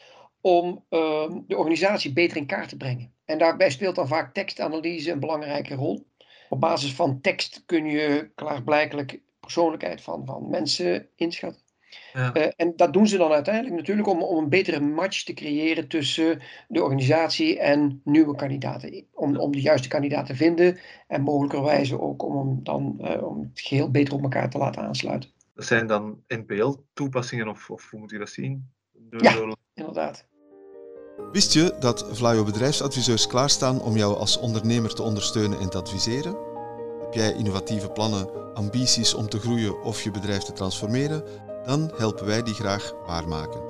om 0.41 0.85
uh, 0.91 1.31
de 1.47 1.57
organisatie 1.57 2.13
beter 2.13 2.37
in 2.37 2.47
kaart 2.47 2.69
te 2.69 2.77
brengen. 2.77 3.15
En 3.25 3.39
daarbij 3.39 3.71
speelt 3.71 3.95
dan 3.95 4.09
vaak 4.09 4.35
tekstanalyse 4.35 5.11
een 5.11 5.21
belangrijke 5.21 5.75
rol. 5.75 6.07
Op 6.53 6.61
basis 6.61 6.95
van 6.95 7.21
tekst 7.21 7.63
kun 7.67 7.87
je 7.87 8.31
klaarblijkelijk 8.35 9.21
persoonlijkheid 9.41 10.03
van, 10.03 10.27
van 10.27 10.51
mensen 10.51 11.09
inschatten. 11.17 11.63
Ja. 12.13 12.37
Uh, 12.37 12.47
en 12.57 12.73
dat 12.77 12.93
doen 12.93 13.07
ze 13.07 13.17
dan 13.17 13.33
uiteindelijk 13.33 13.75
natuurlijk 13.75 14.09
om, 14.09 14.23
om 14.23 14.39
een 14.39 14.49
betere 14.49 14.81
match 14.81 15.25
te 15.25 15.33
creëren 15.33 15.89
tussen 15.89 16.43
de 16.69 16.83
organisatie 16.83 17.59
en 17.59 18.01
nieuwe 18.05 18.37
kandidaten. 18.37 19.07
Om, 19.13 19.37
om 19.37 19.53
de 19.53 19.61
juiste 19.61 19.89
kandidaat 19.89 20.27
te 20.27 20.37
vinden 20.37 20.79
en 21.07 21.23
mogelijkerwijze 21.23 22.01
ook 22.01 22.23
om 22.23 22.37
hem 22.37 22.61
dan 22.63 22.99
uh, 23.01 23.29
om 23.29 23.41
het 23.41 23.61
geheel 23.61 23.91
beter 23.91 24.15
op 24.15 24.23
elkaar 24.23 24.51
te 24.51 24.59
laten 24.59 24.83
aansluiten. 24.83 25.31
Dat 25.55 25.65
zijn 25.65 25.87
dan 25.87 26.23
NPL-toepassingen 26.29 27.49
of, 27.49 27.71
of 27.71 27.91
hoe 27.91 28.01
moet 28.01 28.11
je 28.11 28.19
dat 28.19 28.31
zien? 28.31 28.71
ja, 29.11 29.55
inderdaad. 29.75 30.27
Wist 31.17 31.53
je 31.53 31.75
dat 31.79 32.05
Vlaio 32.11 32.45
bedrijfsadviseurs 32.45 33.27
klaarstaan 33.27 33.81
om 33.81 33.97
jou 33.97 34.17
als 34.17 34.39
ondernemer 34.39 34.95
te 34.95 35.03
ondersteunen 35.03 35.59
en 35.59 35.69
te 35.69 35.79
adviseren? 35.79 36.37
Heb 37.01 37.15
jij 37.15 37.33
innovatieve 37.33 37.89
plannen, 37.89 38.55
ambities 38.55 39.15
om 39.15 39.29
te 39.29 39.39
groeien 39.39 39.83
of 39.83 40.03
je 40.03 40.11
bedrijf 40.11 40.43
te 40.43 40.53
transformeren? 40.53 41.25
Dan 41.65 41.93
helpen 41.97 42.27
wij 42.27 42.43
die 42.43 42.55
graag 42.55 42.93
waarmaken. 43.07 43.61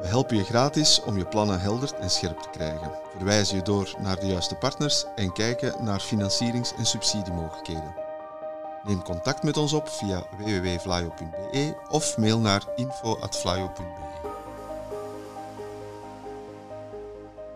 We 0.00 0.08
helpen 0.08 0.36
je 0.36 0.44
gratis 0.44 1.02
om 1.06 1.18
je 1.18 1.24
plannen 1.24 1.60
helder 1.60 1.92
en 1.94 2.10
scherp 2.10 2.38
te 2.38 2.48
krijgen, 2.50 2.98
verwijzen 3.16 3.56
je 3.56 3.62
door 3.62 3.94
naar 3.98 4.20
de 4.20 4.26
juiste 4.26 4.54
partners 4.54 5.04
en 5.14 5.32
kijken 5.32 5.84
naar 5.84 6.00
financierings- 6.00 6.74
en 6.74 6.86
subsidiemogelijkheden. 6.86 7.94
Neem 8.82 9.02
contact 9.02 9.42
met 9.42 9.56
ons 9.56 9.72
op 9.72 9.88
via 9.88 10.22
www.vlaio.be 10.38 11.74
of 11.88 12.18
mail 12.18 12.38
naar 12.38 12.62
info.vlaio.be. 12.76 14.21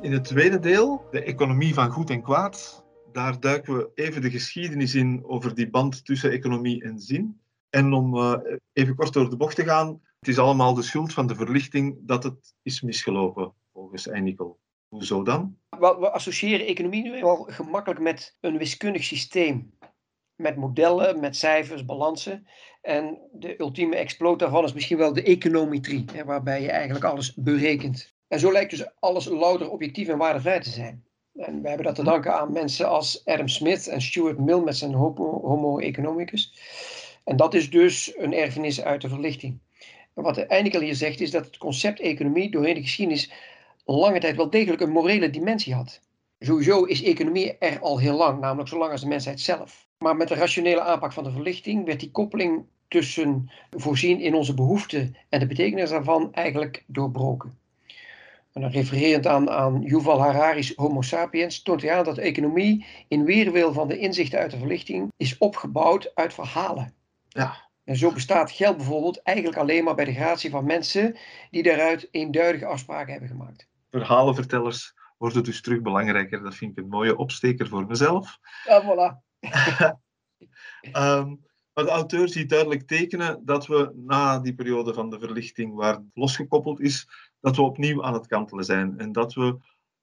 In 0.02 0.12
het 0.12 0.24
tweede 0.24 0.58
deel, 0.58 1.04
de 1.10 1.22
economie 1.22 1.74
van 1.74 1.90
goed 1.90 2.10
en 2.10 2.22
kwaad, 2.22 2.84
Daar 3.12 3.40
duiken 3.40 3.76
we 3.76 3.90
even 3.94 4.22
de 4.22 4.30
geschiedenis 4.30 4.94
in 4.94 5.24
over 5.24 5.54
die 5.54 5.70
band 5.70 6.04
tussen 6.04 6.30
economie 6.30 6.82
en 6.82 7.00
zin. 7.00 7.40
En 7.70 7.92
om 7.92 8.14
uh, 8.14 8.34
even 8.72 8.94
kort 8.94 9.12
door 9.12 9.30
de 9.30 9.36
bocht 9.36 9.56
te 9.56 9.64
gaan, 9.64 10.00
het 10.18 10.28
is 10.28 10.38
allemaal 10.38 10.74
de 10.74 10.82
schuld 10.82 11.12
van 11.12 11.26
de 11.26 11.34
verlichting 11.34 11.96
dat 12.00 12.22
het 12.22 12.54
is 12.62 12.80
misgelopen, 12.80 13.52
volgens 13.72 14.08
Einikkel. 14.08 14.58
Hoezo 14.88 15.22
dan? 15.22 15.56
We, 15.78 16.10
associëren 16.10 16.66
economie 16.66 17.02
nu 17.02 17.20
wel 17.20 17.36
gemakkelijk 17.36 18.00
met 18.00 18.36
een 18.40 18.58
wiskundig 18.58 19.04
systeem. 19.04 19.74
Met 20.34 20.56
modellen, 20.56 21.20
met 21.20 21.36
cijfers, 21.36 21.84
balansen. 21.84 22.46
En 22.80 23.18
de 23.32 23.60
ultieme 23.60 23.96
exploot 23.96 24.38
daarvan 24.38 24.64
is 24.64 24.72
misschien 24.72 24.98
wel 24.98 25.12
de 25.12 25.22
econometrie, 25.22 26.04
waarbij 26.24 26.62
je 26.62 26.70
eigenlijk 26.70 27.04
alles 27.04 27.34
berekent. 27.34 28.15
En 28.28 28.38
zo 28.38 28.52
lijkt 28.52 28.70
dus 28.70 28.86
alles 29.00 29.24
louter 29.24 29.70
objectief 29.70 30.08
en 30.08 30.18
waardevrij 30.18 30.60
te 30.60 30.70
zijn. 30.70 31.04
En 31.34 31.62
we 31.62 31.68
hebben 31.68 31.86
dat 31.86 31.94
te 31.94 32.04
danken 32.04 32.34
aan 32.34 32.52
mensen 32.52 32.88
als 32.88 33.24
Adam 33.24 33.48
Smith 33.48 33.86
en 33.86 34.00
Stuart 34.00 34.38
Mill 34.38 34.60
met 34.60 34.76
zijn 34.76 34.94
Homo, 34.94 35.78
economicus. 35.78 36.52
En 37.24 37.36
dat 37.36 37.54
is 37.54 37.70
dus 37.70 38.12
een 38.16 38.34
erfenis 38.34 38.82
uit 38.82 39.00
de 39.00 39.08
verlichting. 39.08 39.58
En 40.14 40.22
wat 40.22 40.38
Einikel 40.38 40.80
hier 40.80 40.94
zegt 40.94 41.20
is 41.20 41.30
dat 41.30 41.46
het 41.46 41.56
concept 41.56 42.00
economie 42.00 42.50
doorheen 42.50 42.74
de 42.74 42.82
geschiedenis 42.82 43.32
lange 43.84 44.20
tijd 44.20 44.36
wel 44.36 44.50
degelijk 44.50 44.82
een 44.82 44.90
morele 44.90 45.30
dimensie 45.30 45.74
had. 45.74 46.00
Sowieso 46.38 46.84
is 46.84 47.02
economie 47.02 47.58
er 47.58 47.80
al 47.80 47.98
heel 47.98 48.16
lang, 48.16 48.40
namelijk 48.40 48.68
zo 48.68 48.78
lang 48.78 48.92
als 48.92 49.00
de 49.00 49.06
mensheid 49.06 49.40
zelf. 49.40 49.88
Maar 49.98 50.16
met 50.16 50.28
de 50.28 50.34
rationele 50.34 50.80
aanpak 50.80 51.12
van 51.12 51.24
de 51.24 51.30
verlichting 51.30 51.84
werd 51.84 52.00
die 52.00 52.10
koppeling 52.10 52.64
tussen 52.88 53.50
voorzien 53.70 54.20
in 54.20 54.34
onze 54.34 54.54
behoeften 54.54 55.16
en 55.28 55.40
de 55.40 55.46
betekenis 55.46 55.90
daarvan 55.90 56.32
eigenlijk 56.32 56.84
doorbroken. 56.86 57.58
En 58.56 58.62
dan 58.62 58.70
refererend 58.70 59.26
aan, 59.26 59.50
aan 59.50 59.82
Yuval 59.82 60.20
Harari's 60.20 60.72
Homo 60.76 61.02
sapiens 61.02 61.62
toont 61.62 61.82
hij 61.82 61.96
aan 61.96 62.04
dat 62.04 62.18
economie 62.18 62.86
in 63.08 63.24
weerwil 63.24 63.72
van 63.72 63.88
de 63.88 63.98
inzichten 63.98 64.38
uit 64.38 64.50
de 64.50 64.58
verlichting 64.58 65.12
is 65.16 65.38
opgebouwd 65.38 66.10
uit 66.14 66.34
verhalen. 66.34 66.94
Ja. 67.28 67.70
En 67.84 67.96
zo 67.96 68.12
bestaat 68.12 68.50
geld 68.50 68.76
bijvoorbeeld 68.76 69.22
eigenlijk 69.22 69.58
alleen 69.58 69.84
maar 69.84 69.94
bij 69.94 70.04
de 70.04 70.14
gratie 70.14 70.50
van 70.50 70.64
mensen 70.64 71.16
die 71.50 71.62
daaruit 71.62 72.08
eenduidige 72.10 72.66
afspraken 72.66 73.12
hebben 73.12 73.28
gemaakt. 73.28 73.68
Verhalenvertellers 73.90 74.94
worden 75.18 75.44
dus 75.44 75.60
terug 75.60 75.80
belangrijker. 75.80 76.42
Dat 76.42 76.54
vind 76.54 76.70
ik 76.70 76.84
een 76.84 76.90
mooie 76.90 77.16
opsteker 77.16 77.68
voor 77.68 77.86
mezelf. 77.86 78.38
Ja, 78.64 78.82
voilà. 78.82 79.16
um, 80.92 81.40
maar 81.76 81.84
de 81.84 81.90
auteur 81.90 82.28
ziet 82.28 82.48
duidelijk 82.48 82.86
tekenen 82.86 83.44
dat 83.44 83.66
we 83.66 83.92
na 83.94 84.38
die 84.38 84.54
periode 84.54 84.94
van 84.94 85.10
de 85.10 85.18
verlichting, 85.18 85.74
waar 85.74 85.94
het 85.94 86.02
losgekoppeld 86.14 86.80
is, 86.80 87.08
dat 87.40 87.56
we 87.56 87.62
opnieuw 87.62 88.04
aan 88.04 88.14
het 88.14 88.26
kantelen 88.26 88.64
zijn. 88.64 88.98
En 88.98 89.12
dat 89.12 89.34
we 89.34 89.56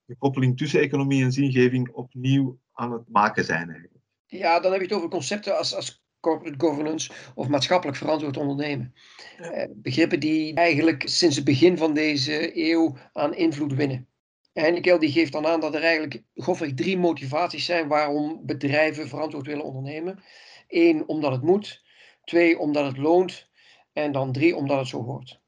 de 0.06 0.16
koppeling 0.16 0.58
tussen 0.58 0.80
economie 0.80 1.24
en 1.24 1.32
zingeving 1.32 1.90
opnieuw 1.90 2.60
aan 2.74 2.92
het 2.92 3.10
maken 3.10 3.46
zijn. 3.46 3.70
Eigenlijk. 3.70 4.04
Ja, 4.26 4.60
dan 4.60 4.72
heb 4.72 4.82
je 4.82 4.88
het 4.88 4.96
over 4.96 5.10
concepten 5.10 5.58
als, 5.58 5.76
als 5.76 6.04
corporate 6.20 6.60
governance 6.66 7.12
of 7.36 7.48
maatschappelijk 7.48 7.98
verantwoord 7.98 8.38
ondernemen. 8.38 8.94
Ja. 9.38 9.68
begrippen 9.72 10.20
die 10.20 10.54
eigenlijk 10.54 11.04
sinds 11.08 11.36
het 11.36 11.46
begin 11.46 11.78
van 11.78 11.94
deze 11.94 12.58
eeuw 12.72 12.98
aan 13.14 13.36
invloed 13.36 13.74
winnen. 13.74 14.08
Heineken 14.54 15.00
die 15.00 15.12
geeft 15.12 15.32
dan 15.32 15.46
aan 15.46 15.60
dat 15.60 15.76
er 15.76 15.84
eigenlijk 15.84 16.24
grofweg 16.36 16.74
drie 16.74 16.98
motivaties 16.98 17.66
zijn 17.66 17.88
waarom 17.88 18.42
bedrijven 18.46 19.08
verantwoord 19.08 19.48
willen 19.48 19.66
ondernemen. 19.66 20.24
Eén, 20.74 21.08
omdat 21.08 21.32
het 21.32 21.42
moet. 21.42 21.84
Twee, 22.24 22.60
omdat 22.60 22.86
het 22.86 22.98
loont. 22.98 23.50
En 23.94 24.12
dan 24.12 24.32
drie, 24.32 24.56
omdat 24.56 24.78
het 24.78 24.88
zo 24.88 25.04
hoort. 25.04 25.42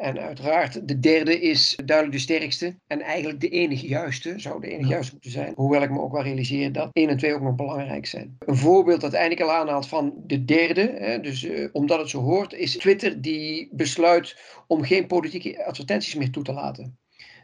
En 0.00 0.20
uiteraard, 0.20 0.88
de 0.88 0.98
derde 0.98 1.40
is 1.40 1.78
duidelijk 1.84 2.16
de 2.16 2.22
sterkste. 2.22 2.78
En 2.86 3.00
eigenlijk 3.00 3.40
de 3.40 3.48
enige 3.48 3.86
juiste, 3.86 4.38
zou 4.38 4.60
de 4.60 4.68
enige 4.68 4.88
juiste 4.88 5.12
moeten 5.12 5.30
zijn. 5.30 5.52
Hoewel 5.56 5.82
ik 5.82 5.90
me 5.90 6.00
ook 6.00 6.12
wel 6.12 6.22
realiseer 6.22 6.72
dat 6.72 6.88
1 6.92 7.08
en 7.08 7.16
2 7.16 7.34
ook 7.34 7.40
nog 7.40 7.54
belangrijk 7.54 8.06
zijn. 8.06 8.36
Een 8.38 8.56
voorbeeld 8.56 9.00
dat 9.00 9.12
eindelijk 9.12 9.40
al 9.40 9.52
aanhaalt 9.52 9.88
van 9.88 10.14
de 10.26 10.44
derde, 10.44 10.94
hè, 10.98 11.20
dus 11.20 11.42
uh, 11.42 11.68
omdat 11.72 11.98
het 11.98 12.08
zo 12.08 12.20
hoort, 12.20 12.52
is 12.52 12.76
Twitter 12.76 13.20
die 13.20 13.68
besluit 13.72 14.36
om 14.66 14.82
geen 14.82 15.06
politieke 15.06 15.64
advertenties 15.64 16.14
meer 16.14 16.30
toe 16.30 16.42
te 16.42 16.52
laten. 16.52 16.98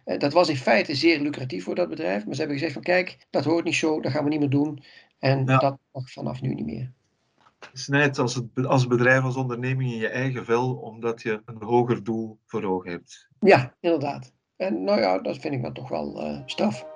Uh, 0.04 0.18
dat 0.18 0.32
was 0.32 0.48
in 0.48 0.56
feite 0.56 0.94
zeer 0.94 1.20
lucratief 1.20 1.64
voor 1.64 1.74
dat 1.74 1.88
bedrijf, 1.88 2.24
maar 2.24 2.34
ze 2.34 2.40
hebben 2.40 2.58
gezegd 2.58 2.74
van 2.74 2.82
kijk, 2.82 3.26
dat 3.30 3.44
hoort 3.44 3.64
niet 3.64 3.74
zo, 3.74 4.00
dat 4.00 4.12
gaan 4.12 4.24
we 4.24 4.30
niet 4.30 4.40
meer 4.40 4.50
doen. 4.50 4.82
En 5.18 5.44
ja. 5.46 5.58
dat 5.58 5.78
mag 5.92 6.10
vanaf 6.10 6.40
nu 6.40 6.54
niet 6.54 6.66
meer 6.66 6.95
snijdt 7.78 8.18
als, 8.18 8.34
het, 8.34 8.66
als 8.66 8.86
bedrijf, 8.86 9.22
als 9.22 9.36
onderneming 9.36 9.90
in 9.90 9.98
je 9.98 10.08
eigen 10.08 10.44
vel, 10.44 10.74
omdat 10.74 11.22
je 11.22 11.42
een 11.44 11.62
hoger 11.62 12.04
doel 12.04 12.38
voor 12.46 12.64
ogen 12.64 12.90
hebt. 12.90 13.28
Ja, 13.40 13.76
inderdaad. 13.80 14.32
En 14.56 14.84
nou 14.84 15.00
ja, 15.00 15.18
dat 15.18 15.38
vind 15.38 15.54
ik 15.54 15.62
dan 15.62 15.72
toch 15.72 15.88
wel 15.88 16.22
uh, 16.22 16.40
straf. 16.46 16.86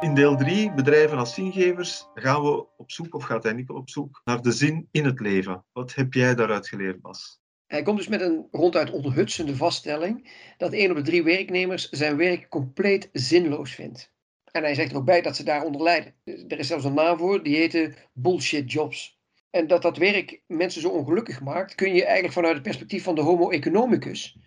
In 0.00 0.14
deel 0.14 0.36
3, 0.36 0.72
bedrijven 0.72 1.18
als 1.18 1.34
zingevers, 1.34 2.08
gaan 2.14 2.42
we 2.42 2.66
op 2.76 2.90
zoek, 2.90 3.14
of 3.14 3.24
gaat 3.24 3.42
hij 3.42 3.52
niet 3.52 3.70
op 3.70 3.90
zoek, 3.90 4.20
naar 4.24 4.42
de 4.42 4.52
zin 4.52 4.88
in 4.90 5.04
het 5.04 5.20
leven. 5.20 5.64
Wat 5.72 5.94
heb 5.94 6.12
jij 6.12 6.34
daaruit 6.34 6.68
geleerd, 6.68 7.00
Bas? 7.00 7.40
Hij 7.68 7.82
komt 7.82 7.96
dus 7.96 8.08
met 8.08 8.20
een 8.20 8.48
ronduit 8.50 8.90
onthutsende 8.90 9.56
vaststelling 9.56 10.30
dat 10.56 10.72
één 10.72 10.90
op 10.90 10.96
de 10.96 11.02
drie 11.02 11.22
werknemers 11.22 11.88
zijn 11.88 12.16
werk 12.16 12.48
compleet 12.48 13.08
zinloos 13.12 13.74
vindt. 13.74 14.12
En 14.50 14.62
hij 14.62 14.74
zegt 14.74 14.90
er 14.90 14.96
ook 14.96 15.04
bij 15.04 15.22
dat 15.22 15.36
ze 15.36 15.42
daaronder 15.42 15.82
lijden. 15.82 16.14
Er 16.24 16.58
is 16.58 16.66
zelfs 16.66 16.84
een 16.84 16.94
naam 16.94 17.18
voor, 17.18 17.42
die 17.42 17.56
heet 17.56 18.08
bullshit 18.12 18.72
jobs. 18.72 19.18
En 19.50 19.66
dat 19.66 19.82
dat 19.82 19.96
werk 19.96 20.40
mensen 20.46 20.80
zo 20.80 20.88
ongelukkig 20.88 21.40
maakt, 21.40 21.74
kun 21.74 21.94
je 21.94 22.04
eigenlijk 22.04 22.34
vanuit 22.34 22.54
het 22.54 22.62
perspectief 22.62 23.02
van 23.02 23.14
de 23.14 23.20
homo 23.20 23.50
economicus, 23.50 24.38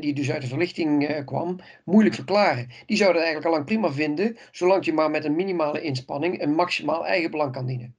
die 0.00 0.14
dus 0.14 0.30
uit 0.30 0.42
de 0.42 0.48
verlichting 0.48 1.24
kwam, 1.24 1.60
moeilijk 1.84 2.14
verklaren. 2.14 2.68
Die 2.86 2.96
zou 2.96 3.12
dat 3.12 3.22
eigenlijk 3.22 3.46
al 3.46 3.52
lang 3.52 3.66
prima 3.66 3.92
vinden, 3.92 4.36
zolang 4.52 4.84
je 4.84 4.92
maar 4.92 5.10
met 5.10 5.24
een 5.24 5.36
minimale 5.36 5.82
inspanning 5.82 6.42
een 6.42 6.54
maximaal 6.54 7.06
eigenbelang 7.06 7.52
kan 7.52 7.66
dienen. 7.66 7.96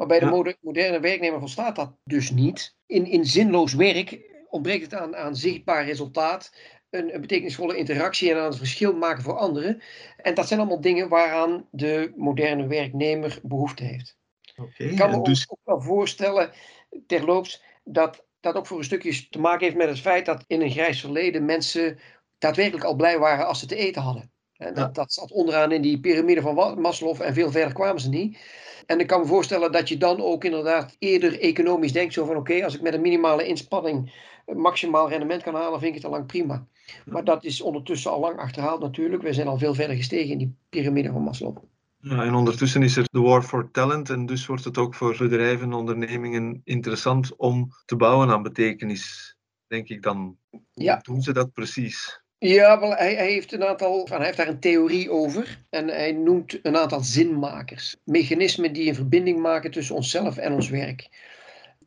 Maar 0.00 0.08
bij 0.08 0.18
de 0.18 0.56
moderne 0.60 1.00
werknemer 1.00 1.38
volstaat 1.38 1.76
dat 1.76 1.92
dus 2.04 2.30
niet. 2.30 2.76
In, 2.86 3.06
in 3.06 3.24
zinloos 3.24 3.74
werk 3.74 4.18
ontbreekt 4.48 4.82
het 4.82 4.94
aan, 4.94 5.16
aan 5.16 5.36
zichtbaar 5.36 5.84
resultaat, 5.84 6.54
een, 6.90 7.14
een, 7.14 7.20
betekenisvolle 7.20 7.76
interactie 7.76 8.30
en 8.30 8.36
aan 8.36 8.44
het 8.44 8.56
verschil 8.56 8.96
maken 8.96 9.22
voor 9.22 9.36
anderen. 9.36 9.82
En 10.16 10.34
dat 10.34 10.48
zijn 10.48 10.60
allemaal 10.60 10.80
dingen 10.80 11.08
waaraan 11.08 11.66
de 11.70 12.12
moderne 12.16 12.66
werknemer 12.66 13.38
behoefte 13.42 13.84
heeft. 13.84 14.16
Okay, 14.56 14.86
Ik 14.86 14.96
kan 14.96 15.10
me 15.10 15.22
dus... 15.22 15.50
ook 15.50 15.58
wel 15.64 15.80
voorstellen, 15.80 16.50
terloops, 17.06 17.62
dat 17.84 18.24
dat 18.40 18.54
ook 18.54 18.66
voor 18.66 18.78
een 18.78 18.84
stukje 18.84 19.28
te 19.28 19.40
maken 19.40 19.64
heeft 19.64 19.76
met 19.76 19.88
het 19.88 20.00
feit 20.00 20.26
dat 20.26 20.44
in 20.46 20.60
een 20.60 20.70
grijs 20.70 21.00
verleden 21.00 21.44
mensen 21.44 21.98
daadwerkelijk 22.38 22.84
al 22.84 22.94
blij 22.94 23.18
waren 23.18 23.46
als 23.46 23.58
ze 23.58 23.66
te 23.66 23.76
eten 23.76 24.02
hadden. 24.02 24.32
En 24.60 24.74
dat, 24.74 24.94
dat 24.94 25.12
zat 25.12 25.32
onderaan 25.32 25.72
in 25.72 25.82
die 25.82 26.00
piramide 26.00 26.40
van 26.40 26.80
Maslow 26.80 27.22
en 27.22 27.34
veel 27.34 27.50
verder 27.50 27.72
kwamen 27.72 28.00
ze 28.00 28.08
niet. 28.08 28.38
En 28.86 29.00
ik 29.00 29.06
kan 29.06 29.20
me 29.20 29.26
voorstellen 29.26 29.72
dat 29.72 29.88
je 29.88 29.96
dan 29.96 30.20
ook 30.20 30.44
inderdaad 30.44 30.96
eerder 30.98 31.40
economisch 31.40 31.92
denkt. 31.92 32.12
Zo 32.12 32.24
van 32.24 32.36
oké, 32.36 32.64
als 32.64 32.74
ik 32.74 32.80
met 32.82 32.94
een 32.94 33.00
minimale 33.00 33.46
inspanning 33.46 34.12
maximaal 34.46 35.08
rendement 35.08 35.42
kan 35.42 35.54
halen, 35.54 35.80
vind 35.80 35.90
ik 35.90 35.94
het 35.94 36.04
al 36.04 36.10
lang 36.10 36.26
prima. 36.26 36.66
Maar 37.04 37.24
dat 37.24 37.44
is 37.44 37.60
ondertussen 37.60 38.10
al 38.10 38.20
lang 38.20 38.38
achterhaald 38.38 38.80
natuurlijk. 38.80 39.22
We 39.22 39.32
zijn 39.32 39.46
al 39.46 39.58
veel 39.58 39.74
verder 39.74 39.96
gestegen 39.96 40.30
in 40.30 40.38
die 40.38 40.54
piramide 40.68 41.12
van 41.12 41.22
Maslow. 41.22 41.56
Ja, 42.00 42.24
en 42.24 42.34
ondertussen 42.34 42.82
is 42.82 42.96
er 42.96 43.04
de 43.10 43.20
war 43.20 43.42
for 43.42 43.70
talent 43.70 44.10
en 44.10 44.26
dus 44.26 44.46
wordt 44.46 44.64
het 44.64 44.78
ook 44.78 44.94
voor 44.94 45.16
bedrijven 45.18 45.66
en 45.66 45.72
ondernemingen 45.72 46.60
interessant 46.64 47.36
om 47.36 47.70
te 47.84 47.96
bouwen 47.96 48.30
aan 48.30 48.42
betekenis, 48.42 49.36
denk 49.66 49.88
ik 49.88 50.02
dan. 50.02 50.36
Ja. 50.72 50.94
Hoe 50.94 51.14
doen 51.14 51.22
ze 51.22 51.32
dat 51.32 51.52
precies? 51.52 52.22
Ja, 52.42 52.80
wel, 52.80 52.94
hij, 52.94 53.14
hij, 53.14 53.32
heeft 53.32 53.52
een 53.52 53.64
aantal, 53.64 54.08
hij 54.08 54.24
heeft 54.24 54.36
daar 54.36 54.48
een 54.48 54.60
theorie 54.60 55.10
over 55.10 55.64
en 55.70 55.88
hij 55.88 56.12
noemt 56.12 56.58
een 56.62 56.76
aantal 56.76 57.00
zinmakers. 57.00 57.96
Mechanismen 58.04 58.72
die 58.72 58.88
een 58.88 58.94
verbinding 58.94 59.38
maken 59.38 59.70
tussen 59.70 59.94
onszelf 59.94 60.36
en 60.36 60.52
ons 60.52 60.68
werk. 60.68 61.08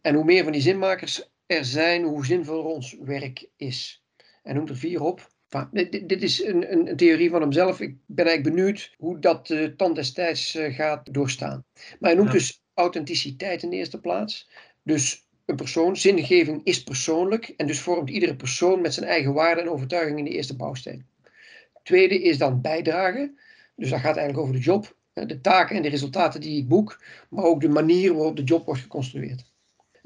En 0.01 0.15
hoe 0.15 0.23
meer 0.23 0.43
van 0.43 0.51
die 0.51 0.61
zinmakers 0.61 1.31
er 1.45 1.65
zijn, 1.65 2.03
hoe 2.03 2.25
zinvoller 2.25 2.65
ons 2.65 2.97
werk 2.99 3.49
is. 3.55 4.03
Hij 4.43 4.53
noemt 4.53 4.69
er 4.69 4.77
vier 4.77 5.01
op. 5.01 5.31
Dit, 5.71 6.09
dit 6.09 6.23
is 6.23 6.43
een, 6.43 6.71
een, 6.71 6.89
een, 6.89 6.97
theorie 6.97 7.29
van 7.29 7.41
hemzelf. 7.41 7.79
Ik 7.79 7.95
ben 8.05 8.25
eigenlijk 8.25 8.55
benieuwd 8.55 8.93
hoe 8.97 9.19
dat 9.19 9.47
de 9.47 9.69
uh, 9.69 9.75
tand 9.75 9.95
destijds 9.95 10.55
uh, 10.55 10.75
gaat 10.75 11.13
doorstaan. 11.13 11.65
Maar 11.73 12.09
hij 12.09 12.15
noemt 12.15 12.31
ja. 12.31 12.37
dus 12.37 12.63
authenticiteit 12.73 13.63
in 13.63 13.69
de 13.69 13.75
eerste 13.75 13.99
plaats. 13.99 14.49
Dus 14.83 15.22
een 15.45 15.55
persoon, 15.55 15.97
zingeving 15.97 16.61
is 16.63 16.83
persoonlijk 16.83 17.53
en 17.57 17.67
dus 17.67 17.79
vormt 17.79 18.09
iedere 18.09 18.35
persoon 18.35 18.81
met 18.81 18.93
zijn 18.93 19.05
eigen 19.05 19.33
waarden 19.33 19.63
en 19.63 19.69
overtuigingen 19.69 20.23
de 20.23 20.31
eerste 20.31 20.55
bouwsteen. 20.55 21.05
Tweede 21.83 22.21
is 22.21 22.37
dan 22.37 22.61
bijdragen. 22.61 23.37
Dus 23.75 23.89
dat 23.89 23.99
gaat 23.99 24.17
eigenlijk 24.17 24.37
over 24.37 24.53
de 24.53 24.65
job, 24.65 24.95
de 25.13 25.41
taken 25.41 25.75
en 25.75 25.81
de 25.81 25.89
resultaten 25.89 26.41
die 26.41 26.57
ik 26.57 26.67
boek, 26.67 27.03
maar 27.29 27.43
ook 27.43 27.61
de 27.61 27.69
manier 27.69 28.13
waarop 28.13 28.35
de 28.35 28.43
job 28.43 28.65
wordt 28.65 28.81
geconstrueerd. 28.81 29.51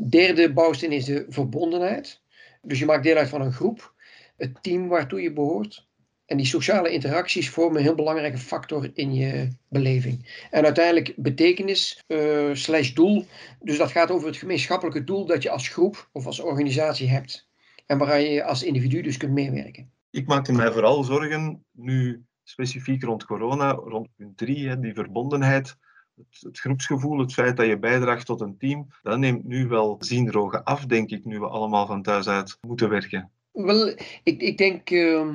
Derde 0.09 0.53
bouwsteen 0.53 0.91
is 0.91 1.05
de 1.05 1.25
verbondenheid. 1.29 2.21
Dus 2.61 2.79
je 2.79 2.85
maakt 2.85 3.03
deel 3.03 3.15
uit 3.15 3.29
van 3.29 3.41
een 3.41 3.53
groep, 3.53 3.93
het 4.37 4.63
team 4.63 4.87
waartoe 4.87 5.21
je 5.21 5.33
behoort. 5.33 5.86
En 6.27 6.37
die 6.37 6.45
sociale 6.45 6.89
interacties 6.89 7.49
vormen 7.49 7.77
een 7.77 7.83
heel 7.83 7.95
belangrijke 7.95 8.37
factor 8.37 8.89
in 8.93 9.13
je 9.13 9.47
beleving. 9.69 10.45
En 10.51 10.63
uiteindelijk 10.63 11.13
betekenis 11.15 12.03
uh, 12.07 12.53
slash 12.53 12.93
doel. 12.93 13.25
Dus 13.59 13.77
dat 13.77 13.91
gaat 13.91 14.11
over 14.11 14.27
het 14.27 14.37
gemeenschappelijke 14.37 15.03
doel 15.03 15.25
dat 15.25 15.43
je 15.43 15.49
als 15.49 15.67
groep 15.67 16.09
of 16.11 16.25
als 16.25 16.39
organisatie 16.39 17.09
hebt. 17.09 17.47
en 17.85 17.97
waar 17.97 18.19
je 18.19 18.43
als 18.43 18.63
individu 18.63 19.01
dus 19.01 19.17
kunt 19.17 19.31
meewerken. 19.31 19.91
Ik 20.09 20.27
maakte 20.27 20.53
mij 20.53 20.71
vooral 20.71 21.03
zorgen 21.03 21.65
nu 21.71 22.25
specifiek 22.43 23.03
rond 23.03 23.25
corona, 23.25 23.71
rond 23.71 24.07
punt 24.15 24.37
3, 24.37 24.79
die 24.79 24.93
verbondenheid. 24.93 25.75
Het, 26.15 26.37
het, 26.39 26.59
groepsgevoel, 26.59 27.19
het 27.19 27.33
feit 27.33 27.57
dat 27.57 27.65
je 27.65 27.79
bijdraagt 27.79 28.25
tot 28.25 28.41
een 28.41 28.57
team, 28.57 28.87
dat 29.01 29.17
neemt 29.17 29.43
nu 29.43 29.67
wel 29.67 29.95
zienrogen 29.99 30.63
af, 30.63 30.85
denk 30.85 31.09
ik, 31.09 31.25
nu 31.25 31.39
we 31.39 31.47
allemaal 31.47 31.85
van 31.85 32.01
thuis 32.01 32.27
uit 32.27 32.57
moeten 32.61 32.89
werken. 32.89 33.31
Wel, 33.51 33.87
ik, 34.23 34.41
ik 34.41 34.57
denk, 34.57 34.89
uh, 34.89 35.33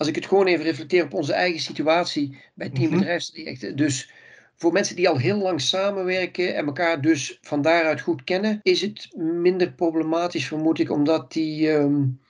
als 0.00 0.08
ik 0.08 0.14
het 0.14 0.26
gewoon 0.26 0.46
even 0.46 0.64
reflecteer 0.64 1.04
op 1.04 1.14
onze 1.14 1.32
eigen 1.32 1.60
situatie 1.60 2.36
bij 2.54 2.70
Team 2.70 2.90
Bedrijfstrajecten. 2.90 3.76
Dus 3.76 4.12
voor 4.56 4.72
mensen 4.72 4.96
die 4.96 5.08
al 5.08 5.16
heel 5.16 5.38
lang 5.38 5.60
samenwerken 5.60 6.54
en 6.54 6.66
elkaar 6.66 7.00
dus 7.00 7.38
van 7.42 7.62
daaruit 7.62 8.00
goed 8.00 8.24
kennen, 8.24 8.60
is 8.62 8.80
het 8.80 9.08
minder 9.16 9.72
problematisch, 9.72 10.46
vermoed 10.46 10.78
ik, 10.78 10.90
omdat 10.90 11.32
die 11.32 11.70
um, 11.70 12.20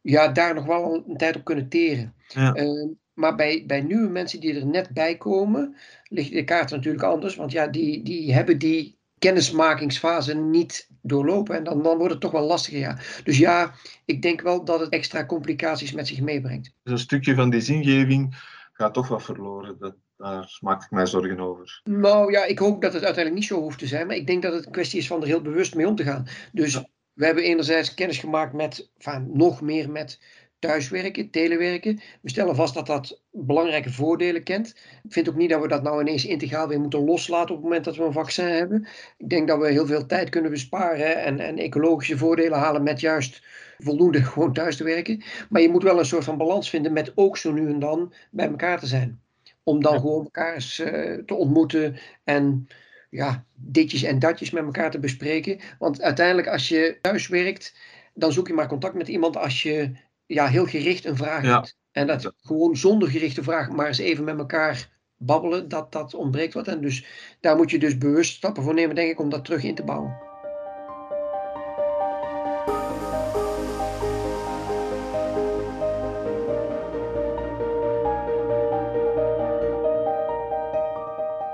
ja, 0.00 0.28
daar 0.28 0.54
nog 0.54 0.64
wel 0.64 1.04
een 1.08 1.16
tijd 1.16 1.36
op 1.36 1.44
kunnen 1.44 1.68
teren. 1.68 2.14
Ja. 2.28 2.56
Uh, 2.56 2.88
maar 3.14 3.34
bij, 3.34 3.64
bij 3.66 3.80
nieuwe 3.80 4.08
mensen 4.08 4.40
die 4.40 4.54
er 4.54 4.66
net 4.66 4.90
bij 4.90 5.16
komen, 5.16 5.76
ligt 6.04 6.32
de 6.32 6.44
kaart 6.44 6.70
natuurlijk 6.70 7.04
anders. 7.04 7.36
Want 7.36 7.52
ja, 7.52 7.66
die, 7.66 8.02
die 8.02 8.34
hebben 8.34 8.58
die 8.58 8.98
kennismakingsfase 9.18 10.34
niet 10.34 10.88
doorlopen. 11.08 11.56
En 11.56 11.64
dan, 11.64 11.82
dan 11.82 11.96
wordt 11.96 12.12
het 12.12 12.20
toch 12.20 12.30
wel 12.30 12.46
lastiger. 12.46 12.78
Ja. 12.78 12.98
Dus 13.24 13.38
ja, 13.38 13.74
ik 14.04 14.22
denk 14.22 14.40
wel 14.40 14.64
dat 14.64 14.80
het 14.80 14.88
extra 14.88 15.26
complicaties 15.26 15.92
met 15.92 16.06
zich 16.06 16.20
meebrengt. 16.20 16.72
Dus 16.82 16.92
een 16.92 16.98
stukje 16.98 17.34
van 17.34 17.50
die 17.50 17.60
zingeving 17.60 18.36
gaat 18.72 18.94
toch 18.94 19.08
wat 19.08 19.22
verloren. 19.22 19.76
Dat, 19.78 19.94
daar 20.16 20.58
maak 20.60 20.82
ik 20.82 20.90
mij 20.90 21.06
zorgen 21.06 21.40
over. 21.40 21.80
Nou 21.84 22.32
ja, 22.32 22.44
ik 22.44 22.58
hoop 22.58 22.82
dat 22.82 22.92
het 22.92 23.04
uiteindelijk 23.04 23.34
niet 23.34 23.50
zo 23.50 23.60
hoeft 23.60 23.78
te 23.78 23.86
zijn. 23.86 24.06
Maar 24.06 24.16
ik 24.16 24.26
denk 24.26 24.42
dat 24.42 24.52
het 24.52 24.66
een 24.66 24.72
kwestie 24.72 24.98
is 24.98 25.06
van 25.06 25.20
er 25.20 25.26
heel 25.26 25.42
bewust 25.42 25.74
mee 25.74 25.86
om 25.86 25.96
te 25.96 26.04
gaan. 26.04 26.26
Dus 26.52 26.82
we 27.12 27.24
hebben 27.24 27.44
enerzijds 27.44 27.94
kennis 27.94 28.18
gemaakt 28.18 28.52
met, 28.52 28.90
enfin, 28.98 29.30
nog 29.32 29.60
meer 29.60 29.90
met 29.90 30.20
thuiswerken, 30.58 31.30
telewerken. 31.30 32.00
We 32.20 32.30
stellen 32.30 32.56
vast 32.56 32.74
dat 32.74 32.86
dat 32.86 33.22
belangrijke 33.30 33.92
voordelen 33.92 34.42
kent. 34.42 34.68
Ik 35.04 35.12
vind 35.12 35.28
ook 35.28 35.36
niet 35.36 35.50
dat 35.50 35.60
we 35.60 35.68
dat 35.68 35.82
nou 35.82 36.00
ineens 36.00 36.24
integraal 36.24 36.68
weer 36.68 36.80
moeten 36.80 37.04
loslaten 37.04 37.50
op 37.50 37.56
het 37.56 37.62
moment 37.62 37.84
dat 37.84 37.96
we 37.96 38.04
een 38.04 38.12
vaccin 38.12 38.46
hebben. 38.46 38.88
Ik 39.18 39.28
denk 39.28 39.48
dat 39.48 39.58
we 39.58 39.70
heel 39.70 39.86
veel 39.86 40.06
tijd 40.06 40.28
kunnen 40.28 40.50
besparen 40.50 41.22
en, 41.22 41.40
en 41.40 41.58
ecologische 41.58 42.18
voordelen 42.18 42.58
halen 42.58 42.82
met 42.82 43.00
juist 43.00 43.42
voldoende 43.78 44.22
gewoon 44.32 44.52
thuis 44.52 44.76
te 44.76 44.84
werken. 44.84 45.22
Maar 45.48 45.62
je 45.62 45.68
moet 45.68 45.82
wel 45.82 45.98
een 45.98 46.04
soort 46.04 46.24
van 46.24 46.38
balans 46.38 46.70
vinden 46.70 46.92
met 46.92 47.12
ook 47.14 47.36
zo 47.36 47.52
nu 47.52 47.68
en 47.68 47.78
dan 47.78 48.12
bij 48.30 48.48
elkaar 48.48 48.80
te 48.80 48.86
zijn. 48.86 49.20
Om 49.62 49.82
dan 49.82 50.00
gewoon 50.00 50.24
elkaar 50.24 50.54
eens 50.54 50.78
uh, 50.78 51.18
te 51.26 51.34
ontmoeten 51.34 51.96
en 52.24 52.66
ja, 53.10 53.44
ditjes 53.54 54.02
en 54.02 54.18
datjes 54.18 54.50
met 54.50 54.64
elkaar 54.64 54.90
te 54.90 54.98
bespreken. 54.98 55.60
Want 55.78 56.02
uiteindelijk 56.02 56.48
als 56.48 56.68
je 56.68 56.98
thuis 57.00 57.28
werkt, 57.28 57.76
dan 58.14 58.32
zoek 58.32 58.46
je 58.46 58.54
maar 58.54 58.68
contact 58.68 58.94
met 58.94 59.08
iemand 59.08 59.36
als 59.36 59.62
je 59.62 59.92
ja, 60.28 60.46
heel 60.46 60.66
gericht 60.66 61.04
een 61.04 61.16
vraag 61.16 61.44
ja. 61.44 61.54
hebt. 61.54 61.76
En 61.92 62.06
dat 62.06 62.32
gewoon 62.40 62.76
zonder 62.76 63.08
gerichte 63.08 63.42
vraag 63.42 63.68
maar 63.68 63.86
eens 63.86 63.98
even 63.98 64.24
met 64.24 64.38
elkaar 64.38 64.90
babbelen, 65.16 65.68
dat, 65.68 65.92
dat 65.92 66.14
ontbreekt 66.14 66.54
wat. 66.54 66.68
En 66.68 66.80
dus 66.80 67.06
daar 67.40 67.56
moet 67.56 67.70
je 67.70 67.78
dus 67.78 67.98
bewust 67.98 68.34
stappen 68.34 68.62
voor 68.62 68.74
nemen, 68.74 68.94
denk 68.94 69.10
ik, 69.10 69.20
om 69.20 69.30
dat 69.30 69.44
terug 69.44 69.62
in 69.62 69.74
te 69.74 69.84
bouwen. 69.84 70.26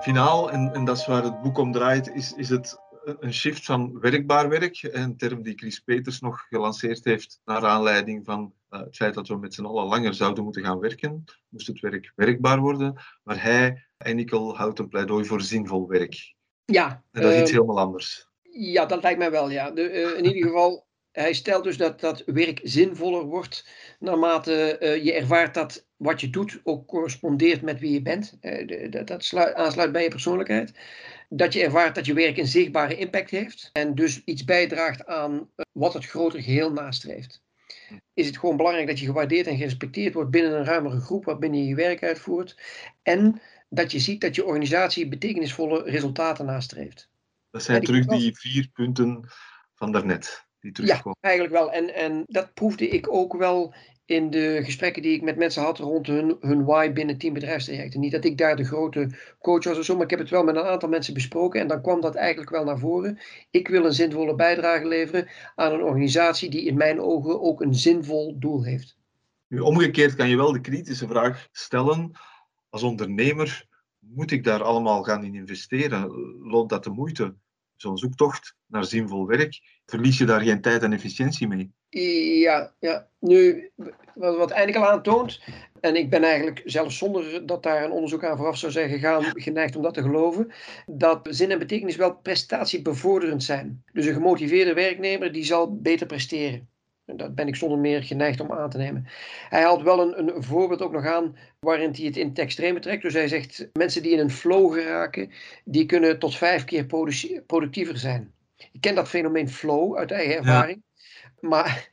Finaal, 0.00 0.50
en, 0.50 0.70
en 0.74 0.84
dat 0.84 0.96
is 0.96 1.06
waar 1.06 1.22
het 1.22 1.42
boek 1.42 1.58
om 1.58 1.72
draait, 1.72 2.14
is, 2.14 2.34
is 2.34 2.48
het 2.48 2.78
een 3.04 3.34
shift 3.34 3.64
van 3.64 4.00
werkbaar 4.00 4.48
werk, 4.48 4.82
een 4.82 5.16
term 5.16 5.42
die 5.42 5.58
Chris 5.58 5.78
Peters 5.78 6.20
nog 6.20 6.46
gelanceerd 6.48 7.04
heeft 7.04 7.40
naar 7.44 7.64
aanleiding 7.64 8.24
van 8.24 8.52
uh, 8.70 8.80
het 8.80 8.96
feit 8.96 9.14
dat 9.14 9.28
we 9.28 9.36
met 9.36 9.54
z'n 9.54 9.64
allen 9.64 9.86
langer 9.86 10.14
zouden 10.14 10.44
moeten 10.44 10.64
gaan 10.64 10.78
werken, 10.78 11.24
moest 11.48 11.66
het 11.66 11.80
werk 11.80 12.12
werkbaar 12.16 12.58
worden. 12.58 13.00
Maar 13.22 13.42
hij, 13.42 13.86
Ennikel, 13.96 14.56
houdt 14.56 14.78
een 14.78 14.88
pleidooi 14.88 15.24
voor 15.24 15.40
zinvol 15.40 15.88
werk. 15.88 16.34
Ja. 16.64 17.02
En 17.12 17.22
dat 17.22 17.30
is 17.30 17.36
uh, 17.36 17.42
iets 17.42 17.50
helemaal 17.50 17.78
anders. 17.78 18.28
Ja, 18.42 18.86
dat 18.86 19.02
lijkt 19.02 19.18
mij 19.18 19.30
wel, 19.30 19.50
ja. 19.50 19.70
De, 19.70 19.92
uh, 19.92 20.18
in 20.18 20.24
ieder 20.24 20.42
geval, 20.42 20.86
hij 21.12 21.32
stelt 21.32 21.64
dus 21.64 21.76
dat, 21.76 22.00
dat 22.00 22.22
werk 22.26 22.60
zinvoller 22.62 23.24
wordt 23.24 23.68
naarmate 23.98 24.76
je 25.02 25.12
ervaart 25.12 25.54
dat 25.54 25.86
wat 25.96 26.20
je 26.20 26.30
doet 26.30 26.60
ook 26.64 26.86
correspondeert 26.86 27.62
met 27.62 27.80
wie 27.80 27.92
je 27.92 28.02
bent. 28.02 28.36
De, 28.40 28.86
dat 28.90 29.06
dat 29.06 29.24
sluit, 29.24 29.54
aansluit 29.54 29.92
bij 29.92 30.02
je 30.02 30.08
persoonlijkheid 30.08 30.72
dat 31.28 31.52
je 31.52 31.62
ervaart 31.62 31.94
dat 31.94 32.06
je 32.06 32.14
werk 32.14 32.36
een 32.36 32.46
zichtbare 32.46 32.96
impact 32.96 33.30
heeft 33.30 33.70
en 33.72 33.94
dus 33.94 34.24
iets 34.24 34.44
bijdraagt 34.44 35.06
aan 35.06 35.50
wat 35.72 35.94
het 35.94 36.06
grotere 36.06 36.42
geheel 36.42 36.72
nastreeft. 36.72 37.42
Is 38.14 38.26
het 38.26 38.38
gewoon 38.38 38.56
belangrijk 38.56 38.86
dat 38.86 38.98
je 38.98 39.06
gewaardeerd 39.06 39.46
en 39.46 39.56
gerespecteerd 39.56 40.14
wordt 40.14 40.30
binnen 40.30 40.52
een 40.52 40.64
ruimere 40.64 41.00
groep 41.00 41.24
waarbinnen 41.24 41.60
je 41.60 41.66
je 41.66 41.74
werk 41.74 42.02
uitvoert 42.02 42.56
en 43.02 43.40
dat 43.68 43.92
je 43.92 43.98
ziet 43.98 44.20
dat 44.20 44.34
je 44.34 44.44
organisatie 44.44 45.08
betekenisvolle 45.08 45.82
resultaten 45.82 46.46
nastreeft. 46.46 47.08
Dat 47.50 47.62
zijn 47.62 47.82
terug 47.82 48.06
die 48.06 48.36
vier 48.36 48.68
punten 48.72 49.24
van 49.74 49.92
daarnet. 49.92 50.46
Die 50.60 50.72
terugkomen. 50.72 51.18
Ja, 51.20 51.28
eigenlijk 51.28 51.54
wel. 51.56 51.72
En, 51.72 51.94
en 51.94 52.22
dat 52.26 52.54
proefde 52.54 52.88
ik 52.88 53.12
ook 53.12 53.36
wel 53.36 53.74
in 54.06 54.30
de 54.30 54.60
gesprekken 54.64 55.02
die 55.02 55.14
ik 55.14 55.22
met 55.22 55.36
mensen 55.36 55.62
had 55.62 55.78
rond 55.78 56.06
hun, 56.06 56.36
hun 56.40 56.64
why 56.64 56.92
binnen 56.92 57.18
teambedrijfstrajecten. 57.18 58.00
Niet 58.00 58.12
dat 58.12 58.24
ik 58.24 58.38
daar 58.38 58.56
de 58.56 58.64
grote 58.64 59.10
coach 59.40 59.64
was 59.64 59.78
of 59.78 59.84
zo, 59.84 59.94
maar 59.94 60.04
ik 60.04 60.10
heb 60.10 60.18
het 60.18 60.30
wel 60.30 60.44
met 60.44 60.56
een 60.56 60.62
aantal 60.62 60.88
mensen 60.88 61.14
besproken 61.14 61.60
en 61.60 61.66
dan 61.66 61.82
kwam 61.82 62.00
dat 62.00 62.14
eigenlijk 62.14 62.50
wel 62.50 62.64
naar 62.64 62.78
voren. 62.78 63.18
Ik 63.50 63.68
wil 63.68 63.84
een 63.84 63.92
zinvolle 63.92 64.34
bijdrage 64.34 64.86
leveren 64.86 65.28
aan 65.54 65.72
een 65.72 65.82
organisatie 65.82 66.50
die 66.50 66.64
in 66.64 66.76
mijn 66.76 67.00
ogen 67.00 67.40
ook 67.40 67.60
een 67.60 67.74
zinvol 67.74 68.38
doel 68.38 68.64
heeft. 68.64 68.96
Nu, 69.48 69.58
omgekeerd 69.58 70.14
kan 70.14 70.28
je 70.28 70.36
wel 70.36 70.52
de 70.52 70.60
kritische 70.60 71.08
vraag 71.08 71.48
stellen 71.52 72.12
als 72.70 72.82
ondernemer, 72.82 73.66
moet 73.98 74.30
ik 74.30 74.44
daar 74.44 74.62
allemaal 74.62 75.02
gaan 75.02 75.24
in 75.24 75.34
investeren? 75.34 76.10
Loont 76.40 76.68
dat 76.70 76.84
de 76.84 76.90
moeite? 76.90 77.34
Zo'n 77.76 77.98
zoektocht 77.98 78.54
naar 78.66 78.84
zinvol 78.84 79.26
werk, 79.26 79.60
verlies 79.86 80.18
je 80.18 80.24
daar 80.24 80.40
geen 80.40 80.60
tijd 80.60 80.82
en 80.82 80.92
efficiëntie 80.92 81.48
mee? 81.48 81.72
Ja, 82.40 82.74
ja. 82.78 83.08
Nu, 83.20 83.70
wat, 84.14 84.36
wat 84.36 84.50
eigenlijk 84.50 84.86
al 84.86 84.92
aantoont, 84.92 85.40
en 85.80 85.96
ik 85.96 86.10
ben 86.10 86.22
eigenlijk 86.22 86.62
zelfs 86.64 86.98
zonder 86.98 87.46
dat 87.46 87.62
daar 87.62 87.84
een 87.84 87.90
onderzoek 87.90 88.24
aan 88.24 88.36
vooraf 88.36 88.56
zou 88.56 88.72
zijn 88.72 88.88
gegaan, 88.88 89.24
geneigd 89.24 89.76
om 89.76 89.82
dat 89.82 89.94
te 89.94 90.02
geloven, 90.02 90.52
dat 90.86 91.26
zin 91.30 91.50
en 91.50 91.58
betekenis 91.58 91.96
wel 91.96 92.14
prestatiebevorderend 92.14 93.42
zijn. 93.42 93.84
Dus 93.92 94.06
een 94.06 94.14
gemotiveerde 94.14 94.74
werknemer 94.74 95.32
die 95.32 95.44
zal 95.44 95.76
beter 95.76 96.06
presteren. 96.06 96.68
Dat 97.06 97.34
ben 97.34 97.48
ik 97.48 97.56
zonder 97.56 97.78
meer 97.78 98.02
geneigd 98.02 98.40
om 98.40 98.52
aan 98.52 98.70
te 98.70 98.78
nemen. 98.78 99.06
Hij 99.48 99.62
haalt 99.62 99.82
wel 99.82 100.00
een, 100.00 100.36
een 100.36 100.42
voorbeeld 100.42 100.82
ook 100.82 100.92
nog 100.92 101.06
aan 101.06 101.36
waarin 101.60 101.90
hij 101.90 102.04
het 102.04 102.16
in 102.16 102.28
het 102.28 102.38
extreme 102.38 102.80
trekt. 102.80 103.02
Dus 103.02 103.12
hij 103.12 103.28
zegt, 103.28 103.68
mensen 103.72 104.02
die 104.02 104.12
in 104.12 104.18
een 104.18 104.30
flow 104.30 104.72
geraken, 104.72 105.30
die 105.64 105.86
kunnen 105.86 106.18
tot 106.18 106.36
vijf 106.36 106.64
keer 106.64 106.86
productiever 107.46 107.98
zijn. 107.98 108.32
Ik 108.56 108.80
ken 108.80 108.94
dat 108.94 109.08
fenomeen 109.08 109.48
flow 109.48 109.96
uit 109.96 110.10
eigen 110.10 110.36
ervaring. 110.36 110.82
Ja. 111.40 111.48
Maar 111.48 111.88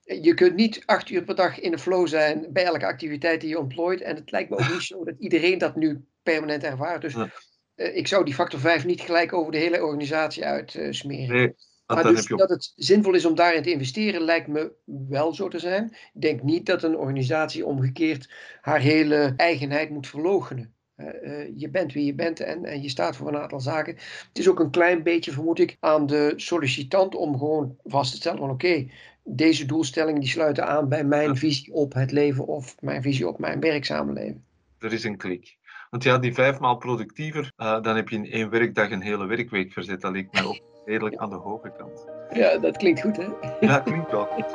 je 0.00 0.34
kunt 0.34 0.54
niet 0.54 0.82
acht 0.86 1.10
uur 1.10 1.22
per 1.22 1.34
dag 1.34 1.60
in 1.60 1.70
de 1.70 1.78
flow 1.78 2.06
zijn 2.06 2.46
bij 2.52 2.64
elke 2.64 2.86
activiteit 2.86 3.40
die 3.40 3.50
je 3.50 3.58
ontplooit. 3.58 4.00
En 4.00 4.16
het 4.16 4.30
lijkt 4.30 4.50
me 4.50 4.56
ook 4.56 4.72
niet 4.72 4.82
zo 4.82 5.04
dat 5.04 5.14
iedereen 5.18 5.58
dat 5.58 5.76
nu 5.76 6.04
permanent 6.22 6.62
ervaart. 6.62 7.00
Dus 7.00 7.14
ja. 7.14 7.30
uh, 7.76 7.96
ik 7.96 8.06
zou 8.06 8.24
die 8.24 8.34
factor 8.34 8.60
5 8.60 8.84
niet 8.84 9.00
gelijk 9.00 9.32
over 9.32 9.52
de 9.52 9.58
hele 9.58 9.82
organisatie 9.82 10.44
uitsmeren. 10.44 11.36
Uh, 11.36 11.42
nee. 11.42 11.54
Maar 11.86 12.02
dus 12.02 12.26
dat 12.26 12.48
het 12.48 12.72
zinvol 12.76 13.14
is 13.14 13.24
om 13.24 13.34
daarin 13.34 13.62
te 13.62 13.70
investeren, 13.70 14.20
lijkt 14.20 14.48
me 14.48 14.72
wel 15.08 15.34
zo 15.34 15.48
te 15.48 15.58
zijn. 15.58 15.96
Ik 16.14 16.20
denk 16.20 16.42
niet 16.42 16.66
dat 16.66 16.82
een 16.82 16.96
organisatie 16.96 17.66
omgekeerd 17.66 18.32
haar 18.60 18.80
hele 18.80 19.34
eigenheid 19.36 19.90
moet 19.90 20.06
verloochenen. 20.06 20.74
Uh, 20.96 21.06
uh, 21.22 21.52
je 21.56 21.70
bent 21.70 21.92
wie 21.92 22.04
je 22.04 22.14
bent 22.14 22.40
en, 22.40 22.64
en, 22.64 22.82
je 22.82 22.88
staat 22.88 23.16
voor 23.16 23.28
een 23.28 23.36
aantal 23.36 23.60
zaken. 23.60 23.94
Het 24.28 24.38
is 24.38 24.48
ook 24.48 24.60
een 24.60 24.70
klein 24.70 25.02
beetje, 25.02 25.32
vermoed 25.32 25.58
ik, 25.58 25.76
aan 25.80 26.06
de 26.06 26.32
sollicitant 26.36 27.14
om 27.14 27.38
gewoon 27.38 27.76
vast 27.84 28.10
te 28.10 28.16
stellen 28.16 28.38
van 28.38 28.50
oké, 28.50 28.66
okay, 28.66 28.90
deze 29.24 29.66
doelstellingen 29.66 30.20
die 30.20 30.30
sluiten 30.30 30.66
aan 30.66 30.88
bij 30.88 31.04
mijn 31.04 31.28
ja. 31.28 31.34
visie 31.34 31.72
op 31.72 31.94
het 31.94 32.12
leven 32.12 32.46
of 32.46 32.76
mijn 32.80 33.02
visie 33.02 33.28
op 33.28 33.38
mijn 33.38 33.60
werkzame 33.60 34.12
leven. 34.12 34.44
Er 34.78 34.92
is 34.92 35.04
een 35.04 35.16
klik. 35.16 35.56
Want 35.90 36.02
ja, 36.02 36.18
die 36.18 36.34
vijfmaal 36.34 36.76
productiever, 36.76 37.52
uh, 37.56 37.82
dan 37.82 37.96
heb 37.96 38.08
je 38.08 38.16
in 38.16 38.30
één 38.30 38.50
werkdag 38.50 38.90
een 38.90 39.02
hele 39.02 39.26
werkweek 39.26 39.72
verzet. 39.72 40.00
Dat 40.00 40.12
lijkt 40.12 40.32
mij 40.32 40.44
ook 40.44 40.75
redelijk 40.86 41.16
aan 41.16 41.30
de 41.30 41.36
hoge 41.36 41.70
kant. 41.78 42.06
Ja, 42.32 42.58
dat 42.58 42.76
klinkt 42.76 43.00
goed, 43.00 43.16
hè? 43.16 43.26
Ja, 43.60 43.78
klinkt 43.78 44.10
wel 44.10 44.26
goed. 44.26 44.46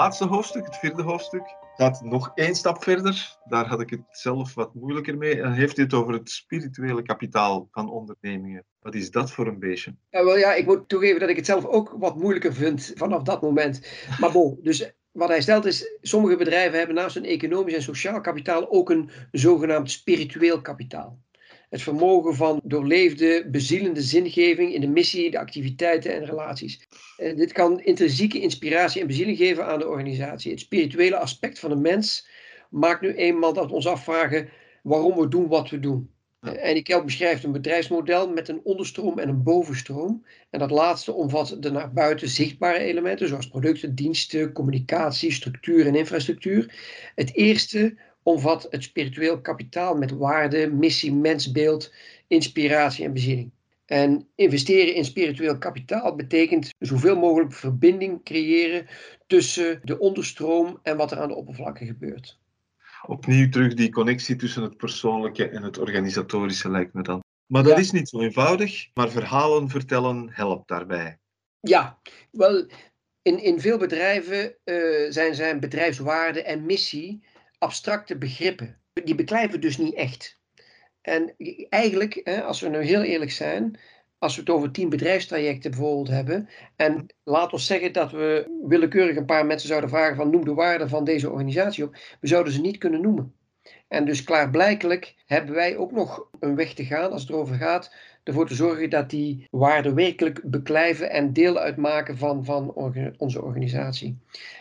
Laatste 0.00 0.26
hoofdstuk, 0.26 0.64
het 0.64 0.76
vierde 0.76 1.02
hoofdstuk, 1.02 1.56
gaat 1.76 2.02
nog 2.02 2.32
één 2.34 2.54
stap 2.54 2.82
verder. 2.82 3.36
Daar 3.44 3.66
had 3.66 3.80
ik 3.80 3.90
het 3.90 4.00
zelf 4.10 4.54
wat 4.54 4.74
moeilijker 4.74 5.16
mee. 5.16 5.42
En 5.42 5.52
heeft 5.52 5.76
dit 5.76 5.94
over 5.94 6.12
het 6.12 6.30
spirituele 6.30 7.02
kapitaal 7.02 7.68
van 7.70 7.90
ondernemingen. 7.90 8.64
Wat 8.80 8.94
is 8.94 9.10
dat 9.10 9.30
voor 9.30 9.46
een 9.46 9.58
beestje? 9.58 9.94
Ja, 10.10 10.24
wel 10.24 10.36
ja, 10.36 10.54
ik 10.54 10.66
moet 10.66 10.88
toegeven 10.88 11.20
dat 11.20 11.28
ik 11.28 11.36
het 11.36 11.46
zelf 11.46 11.64
ook 11.64 11.94
wat 11.98 12.16
moeilijker 12.16 12.54
vind 12.54 12.92
vanaf 12.94 13.22
dat 13.22 13.42
moment. 13.42 13.86
Maar 14.20 14.32
bon, 14.32 14.58
dus 14.62 14.92
wat 15.12 15.28
hij 15.28 15.40
stelt 15.40 15.64
is, 15.64 15.98
sommige 16.00 16.36
bedrijven 16.36 16.78
hebben 16.78 16.96
naast 16.96 17.16
een 17.16 17.24
economisch 17.24 17.74
en 17.74 17.82
sociaal 17.82 18.20
kapitaal 18.20 18.70
ook 18.70 18.90
een 18.90 19.10
zogenaamd 19.30 19.90
spiritueel 19.90 20.60
kapitaal. 20.60 21.18
Het 21.70 21.82
vermogen 21.82 22.34
van 22.34 22.60
doorleefde, 22.64 23.48
bezielende 23.50 24.02
zingeving 24.02 24.74
in 24.74 24.80
de 24.80 24.88
missie, 24.88 25.30
de 25.30 25.38
activiteiten 25.38 26.14
en 26.14 26.24
relaties. 26.24 26.88
En 27.16 27.36
dit 27.36 27.52
kan 27.52 27.80
intrinsieke 27.80 28.40
inspiratie 28.40 29.00
en 29.00 29.06
bezieling 29.06 29.36
geven 29.36 29.66
aan 29.66 29.78
de 29.78 29.88
organisatie. 29.88 30.50
Het 30.50 30.60
spirituele 30.60 31.16
aspect 31.16 31.58
van 31.58 31.70
de 31.70 31.76
mens 31.76 32.28
maakt 32.70 33.00
nu 33.00 33.14
eenmaal 33.14 33.52
dat 33.52 33.66
we 33.66 33.74
ons 33.74 33.86
afvragen 33.86 34.48
waarom 34.82 35.16
we 35.16 35.28
doen 35.28 35.48
wat 35.48 35.70
we 35.70 35.80
doen. 35.80 36.10
En 36.40 36.74
die 36.74 36.82
Kelp 36.82 37.04
beschrijft 37.04 37.44
een 37.44 37.52
bedrijfsmodel 37.52 38.28
met 38.30 38.48
een 38.48 38.60
onderstroom 38.64 39.18
en 39.18 39.28
een 39.28 39.42
bovenstroom. 39.42 40.24
En 40.50 40.58
dat 40.58 40.70
laatste 40.70 41.12
omvat 41.12 41.56
de 41.60 41.70
naar 41.70 41.92
buiten 41.92 42.28
zichtbare 42.28 42.78
elementen, 42.78 43.28
zoals 43.28 43.48
producten, 43.48 43.94
diensten, 43.94 44.52
communicatie, 44.52 45.32
structuur 45.32 45.86
en 45.86 45.94
infrastructuur. 45.94 46.74
Het 47.14 47.34
eerste 47.34 47.96
omvat 48.22 48.66
het 48.70 48.82
spiritueel 48.82 49.40
kapitaal 49.40 49.96
met 49.96 50.10
waarde, 50.10 50.70
missie, 50.72 51.14
mensbeeld, 51.14 51.92
inspiratie 52.26 53.04
en 53.04 53.12
bezieling. 53.12 53.50
En 53.86 54.28
investeren 54.34 54.94
in 54.94 55.04
spiritueel 55.04 55.58
kapitaal 55.58 56.16
betekent 56.16 56.74
zoveel 56.78 57.16
mogelijk 57.16 57.52
verbinding 57.52 58.24
creëren 58.24 58.86
tussen 59.26 59.80
de 59.84 59.98
onderstroom 59.98 60.78
en 60.82 60.96
wat 60.96 61.10
er 61.10 61.20
aan 61.20 61.28
de 61.28 61.34
oppervlakte 61.34 61.84
gebeurt. 61.84 62.38
Opnieuw 63.06 63.48
terug 63.48 63.74
die 63.74 63.90
connectie 63.90 64.36
tussen 64.36 64.62
het 64.62 64.76
persoonlijke 64.76 65.48
en 65.48 65.62
het 65.62 65.78
organisatorische 65.78 66.70
lijkt 66.70 66.92
me 66.92 67.02
dan. 67.02 67.22
Maar 67.46 67.62
dat 67.62 67.78
is 67.78 67.90
niet 67.90 68.08
zo 68.08 68.20
eenvoudig, 68.20 68.88
maar 68.94 69.10
verhalen 69.10 69.68
vertellen 69.68 70.28
helpt 70.32 70.68
daarbij. 70.68 71.18
Ja, 71.60 71.98
wel, 72.30 72.66
in, 73.22 73.42
in 73.42 73.60
veel 73.60 73.78
bedrijven 73.78 74.54
uh, 74.64 75.10
zijn, 75.10 75.34
zijn 75.34 75.60
bedrijfswaarde 75.60 76.42
en 76.42 76.66
missie 76.66 77.22
abstracte 77.60 78.18
begrippen. 78.18 78.78
Die 78.92 79.14
beklijven 79.14 79.60
dus 79.60 79.78
niet 79.78 79.94
echt. 79.94 80.40
En 81.00 81.34
eigenlijk, 81.68 82.40
als 82.44 82.60
we 82.60 82.68
nu 82.68 82.78
heel 82.82 83.02
eerlijk 83.02 83.30
zijn, 83.30 83.78
als 84.18 84.34
we 84.34 84.40
het 84.40 84.50
over 84.50 84.70
tien 84.70 84.88
bedrijfstrajecten 84.88 85.70
bijvoorbeeld 85.70 86.08
hebben, 86.08 86.48
en 86.76 87.06
laat 87.24 87.52
ons 87.52 87.66
zeggen 87.66 87.92
dat 87.92 88.10
we 88.10 88.58
willekeurig 88.62 89.16
een 89.16 89.24
paar 89.24 89.46
mensen 89.46 89.68
zouden 89.68 89.90
vragen 89.90 90.16
van 90.16 90.30
noem 90.30 90.44
de 90.44 90.54
waarde 90.54 90.88
van 90.88 91.04
deze 91.04 91.30
organisatie 91.30 91.84
op, 91.84 91.96
we 92.20 92.26
zouden 92.28 92.52
ze 92.52 92.60
niet 92.60 92.78
kunnen 92.78 93.00
noemen. 93.00 93.34
En 93.90 94.04
dus 94.04 94.24
klaarblijkelijk 94.24 95.14
hebben 95.26 95.54
wij 95.54 95.76
ook 95.76 95.92
nog 95.92 96.28
een 96.40 96.54
weg 96.54 96.74
te 96.74 96.84
gaan 96.84 97.12
als 97.12 97.20
het 97.20 97.30
erover 97.30 97.56
gaat 97.56 97.94
ervoor 98.24 98.46
te 98.46 98.54
zorgen 98.54 98.90
dat 98.90 99.10
die 99.10 99.46
waarden 99.50 99.94
werkelijk 99.94 100.40
beklijven 100.44 101.10
en 101.10 101.32
deel 101.32 101.58
uitmaken 101.58 102.18
van, 102.18 102.44
van 102.44 102.74
onze 103.16 103.42
organisatie. 103.42 104.18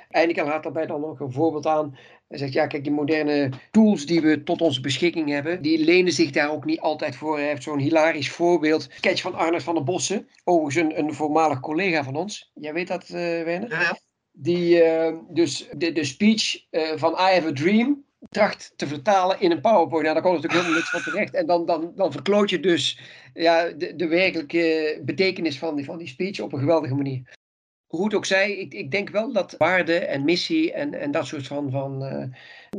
Eindelijk 0.09 0.47
haalt 0.47 0.63
daarbij 0.63 0.85
dan 0.85 1.01
nog 1.01 1.19
een 1.19 1.31
voorbeeld 1.31 1.65
aan. 1.65 1.97
Hij 2.27 2.37
zegt, 2.37 2.53
ja, 2.53 2.67
kijk, 2.67 2.83
die 2.83 2.93
moderne 2.93 3.49
tools 3.71 4.05
die 4.05 4.21
we 4.21 4.43
tot 4.43 4.61
onze 4.61 4.81
beschikking 4.81 5.29
hebben, 5.29 5.61
die 5.61 5.83
lenen 5.83 6.11
zich 6.11 6.31
daar 6.31 6.51
ook 6.51 6.65
niet 6.65 6.79
altijd 6.79 7.15
voor. 7.15 7.37
Hij 7.37 7.47
heeft 7.47 7.63
zo'n 7.63 7.79
hilarisch 7.79 8.31
voorbeeld. 8.31 8.87
Sketch 8.91 9.21
van 9.21 9.35
Arnold 9.35 9.63
van 9.63 9.75
der 9.75 9.83
Bossen, 9.83 10.27
overigens 10.43 10.75
een, 10.75 10.99
een 10.99 11.13
voormalig 11.13 11.59
collega 11.59 12.03
van 12.03 12.15
ons. 12.15 12.51
Jij 12.53 12.73
weet 12.73 12.87
dat, 12.87 13.03
uh, 13.03 13.09
Werner? 13.43 13.69
Ja. 13.69 13.97
Die 14.31 14.83
uh, 14.83 15.13
dus 15.29 15.69
de, 15.77 15.91
de 15.91 16.03
speech 16.03 16.65
uh, 16.71 16.91
van 16.95 17.11
I 17.11 17.33
Have 17.33 17.47
a 17.47 17.53
Dream 17.53 18.07
tracht 18.29 18.73
te 18.75 18.87
vertalen 18.87 19.39
in 19.39 19.51
een 19.51 19.61
PowerPoint. 19.61 20.03
Nou, 20.03 20.13
daar 20.13 20.23
komt 20.23 20.35
natuurlijk 20.35 20.61
helemaal 20.61 20.79
niks 20.79 20.89
van 20.89 21.13
terecht. 21.13 21.33
En 21.33 21.45
dan, 21.45 21.65
dan, 21.65 21.91
dan 21.95 22.11
verkloot 22.11 22.49
je 22.49 22.59
dus 22.59 22.99
ja, 23.33 23.69
de, 23.69 23.95
de 23.95 24.07
werkelijke 24.07 25.01
betekenis 25.05 25.59
van 25.59 25.75
die, 25.75 25.85
van 25.85 25.97
die 25.97 26.07
speech 26.07 26.39
op 26.39 26.53
een 26.53 26.59
geweldige 26.59 26.95
manier 26.95 27.37
hoe 27.89 28.03
het 28.03 28.13
ook 28.13 28.25
zij, 28.25 28.51
ik, 28.57 28.73
ik 28.73 28.91
denk 28.91 29.09
wel 29.09 29.33
dat 29.33 29.55
waarde 29.57 29.99
en 29.99 30.23
missie 30.23 30.73
en, 30.73 30.93
en 30.93 31.11
dat 31.11 31.27
soort 31.27 31.47
van, 31.47 31.71
van 31.71 32.03
uh, 32.03 32.25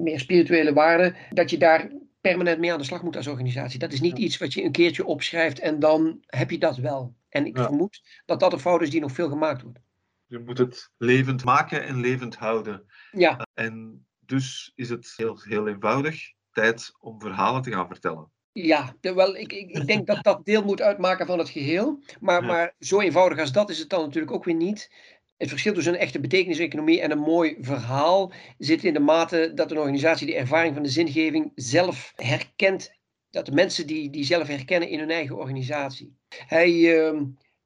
meer 0.02 0.20
spirituele 0.20 0.72
waarden, 0.72 1.16
dat 1.30 1.50
je 1.50 1.58
daar 1.58 1.90
permanent 2.20 2.58
mee 2.58 2.72
aan 2.72 2.78
de 2.78 2.84
slag 2.84 3.02
moet 3.02 3.16
als 3.16 3.26
organisatie. 3.26 3.78
Dat 3.78 3.92
is 3.92 4.00
niet 4.00 4.18
iets 4.18 4.38
wat 4.38 4.54
je 4.54 4.64
een 4.64 4.72
keertje 4.72 5.04
opschrijft 5.04 5.58
en 5.58 5.78
dan 5.78 6.22
heb 6.26 6.50
je 6.50 6.58
dat 6.58 6.76
wel. 6.76 7.14
En 7.28 7.46
ik 7.46 7.56
ja. 7.56 7.62
vermoed 7.62 8.02
dat 8.24 8.40
dat 8.40 8.52
een 8.52 8.58
fout 8.58 8.82
is 8.82 8.90
die 8.90 9.00
nog 9.00 9.12
veel 9.12 9.28
gemaakt 9.28 9.62
wordt. 9.62 9.78
Je 10.26 10.38
moet 10.38 10.58
het 10.58 10.90
levend 10.96 11.44
maken 11.44 11.84
en 11.84 12.00
levend 12.00 12.36
houden. 12.36 12.84
Ja. 13.10 13.46
En 13.54 14.06
dus 14.30 14.72
is 14.74 14.88
het 14.88 15.12
heel, 15.16 15.40
heel 15.42 15.68
eenvoudig 15.68 16.32
tijd 16.52 16.92
om 17.00 17.20
verhalen 17.20 17.62
te 17.62 17.72
gaan 17.72 17.86
vertellen. 17.86 18.30
Ja, 18.52 18.96
terwijl 19.00 19.36
ik, 19.36 19.52
ik, 19.52 19.70
ik, 19.70 19.86
denk 19.86 20.06
dat 20.06 20.24
dat 20.24 20.44
deel 20.44 20.64
moet 20.64 20.82
uitmaken 20.82 21.26
van 21.26 21.38
het 21.38 21.48
geheel. 21.48 22.02
Maar, 22.20 22.44
maar 22.44 22.74
zo 22.78 23.00
eenvoudig 23.00 23.38
als 23.38 23.52
dat 23.52 23.70
is 23.70 23.78
het 23.78 23.88
dan 23.88 24.00
natuurlijk 24.00 24.32
ook 24.32 24.44
weer 24.44 24.54
niet. 24.54 24.90
Het 25.36 25.48
verschil 25.48 25.72
tussen 25.72 25.92
een 25.92 25.98
echte 25.98 26.20
betekeniseconomie 26.20 27.00
en 27.00 27.10
een 27.10 27.18
mooi 27.18 27.56
verhaal 27.60 28.32
zit 28.58 28.84
in 28.84 28.92
de 28.92 29.00
mate 29.00 29.52
dat 29.54 29.70
een 29.70 29.78
organisatie 29.78 30.26
de 30.26 30.34
ervaring 30.34 30.74
van 30.74 30.82
de 30.82 30.88
zingeving 30.88 31.52
zelf 31.54 32.12
herkent. 32.16 32.98
Dat 33.30 33.46
de 33.46 33.52
mensen 33.52 33.86
die, 33.86 34.10
die 34.10 34.24
zelf 34.24 34.46
herkennen 34.46 34.88
in 34.88 34.98
hun 34.98 35.10
eigen 35.10 35.36
organisatie. 35.36 36.16
Hij, 36.28 36.70
uh, 36.70 37.20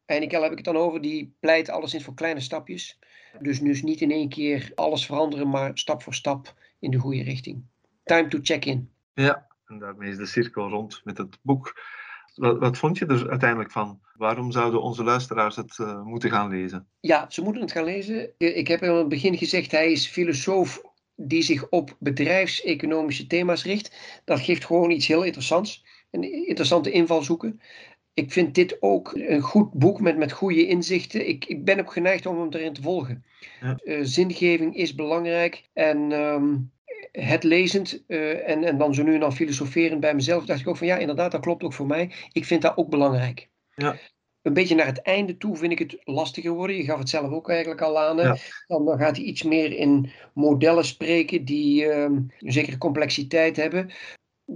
Einikel 0.05 0.43
heb 0.43 0.51
ik 0.51 0.57
het 0.57 0.67
dan 0.67 0.77
over, 0.77 1.01
die 1.01 1.37
pleit 1.41 1.69
alleszins 1.69 2.05
voor 2.05 2.15
kleine 2.15 2.41
stapjes. 2.41 2.99
Dus, 3.41 3.61
dus 3.61 3.83
niet 3.83 4.01
in 4.01 4.11
één 4.11 4.29
keer 4.29 4.73
alles 4.75 5.07
veranderen, 5.07 5.49
maar 5.49 5.71
stap 5.75 6.03
voor 6.03 6.15
stap 6.15 6.55
in 6.79 6.91
de 6.91 6.99
goede 6.99 7.23
richting. 7.23 7.65
Time 8.05 8.29
to 8.29 8.39
check 8.43 8.65
in. 8.65 8.91
Ja, 9.15 9.47
en 9.67 9.79
daarmee 9.79 10.11
is 10.11 10.17
de 10.17 10.27
cirkel 10.27 10.69
rond 10.69 11.01
met 11.05 11.19
het 11.19 11.39
boek. 11.43 11.81
Wat, 12.35 12.59
wat 12.59 12.79
vond 12.79 12.99
je 12.99 13.07
er 13.07 13.31
uiteindelijk 13.31 13.71
van? 13.71 14.01
Waarom 14.15 14.53
zouden 14.53 14.83
onze 14.83 15.05
luisteraars 15.05 15.57
het 15.57 15.79
uh, 15.79 16.03
moeten 16.03 16.31
gaan 16.31 16.49
lezen? 16.49 16.89
Ja, 17.01 17.27
ze 17.29 17.43
moeten 17.43 17.63
het 17.63 17.73
gaan 17.73 17.85
lezen. 17.85 18.31
Ik 18.39 18.69
heb 18.69 18.83
in 18.83 18.91
het 18.91 19.09
begin 19.09 19.37
gezegd, 19.37 19.71
hij 19.71 19.93
is 19.93 20.07
filosoof 20.07 20.83
die 21.17 21.43
zich 21.43 21.69
op 21.69 21.97
bedrijfseconomische 21.99 23.27
thema's 23.27 23.65
richt. 23.65 24.21
Dat 24.25 24.41
geeft 24.41 24.65
gewoon 24.65 24.91
iets 24.91 25.07
heel 25.07 25.23
interessants. 25.23 25.85
Een 26.11 26.47
interessante 26.47 26.91
invalshoeken. 26.91 27.61
Ik 28.15 28.33
vind 28.33 28.55
dit 28.55 28.83
ook 28.83 29.13
een 29.15 29.41
goed 29.41 29.73
boek 29.73 30.01
met, 30.01 30.17
met 30.17 30.33
goede 30.33 30.67
inzichten. 30.67 31.29
Ik, 31.29 31.45
ik 31.45 31.65
ben 31.65 31.81
ook 31.81 31.93
geneigd 31.93 32.27
om 32.27 32.41
hem 32.41 32.53
erin 32.53 32.73
te 32.73 32.83
volgen. 32.83 33.25
Ja. 33.61 33.79
Uh, 33.85 33.99
zingeving 34.03 34.77
is 34.77 34.95
belangrijk. 34.95 35.69
En 35.73 36.13
um, 36.13 36.73
het 37.13 37.43
lezend 37.43 38.05
uh, 38.07 38.49
en, 38.49 38.65
en 38.65 38.79
dan 38.79 38.95
zo 38.95 39.03
nu 39.03 39.15
en 39.15 39.21
dan 39.21 39.35
filosoferend 39.35 40.01
bij 40.01 40.15
mezelf, 40.15 40.45
dacht 40.45 40.61
ik 40.61 40.69
ook 40.69 40.77
van 40.77 40.87
ja, 40.87 40.97
inderdaad, 40.97 41.33
dat 41.33 41.41
klopt 41.41 41.63
ook 41.63 41.73
voor 41.73 41.87
mij. 41.87 42.13
Ik 42.33 42.45
vind 42.45 42.63
dat 42.63 42.77
ook 42.77 42.89
belangrijk. 42.89 43.49
Ja. 43.75 43.97
Een 44.43 44.53
beetje 44.53 44.75
naar 44.75 44.87
het 44.87 45.03
einde 45.03 45.37
toe 45.37 45.57
vind 45.57 45.73
ik 45.73 45.79
het 45.79 45.97
lastiger 46.05 46.53
worden. 46.53 46.77
Je 46.77 46.85
gaf 46.85 46.99
het 46.99 47.09
zelf 47.09 47.31
ook 47.31 47.51
eigenlijk 47.51 47.81
al 47.81 47.99
aan. 47.99 48.17
Ja. 48.17 48.37
Dan, 48.67 48.85
dan, 48.85 48.99
gaat 48.99 49.17
hij 49.17 49.25
iets 49.25 49.43
meer 49.43 49.73
in 49.73 50.11
modellen 50.35 50.85
spreken 50.85 51.45
die 51.45 51.85
uh, 51.85 52.03
een 52.03 52.33
zekere 52.39 52.79
complexiteit 52.79 53.57
hebben. 53.57 53.91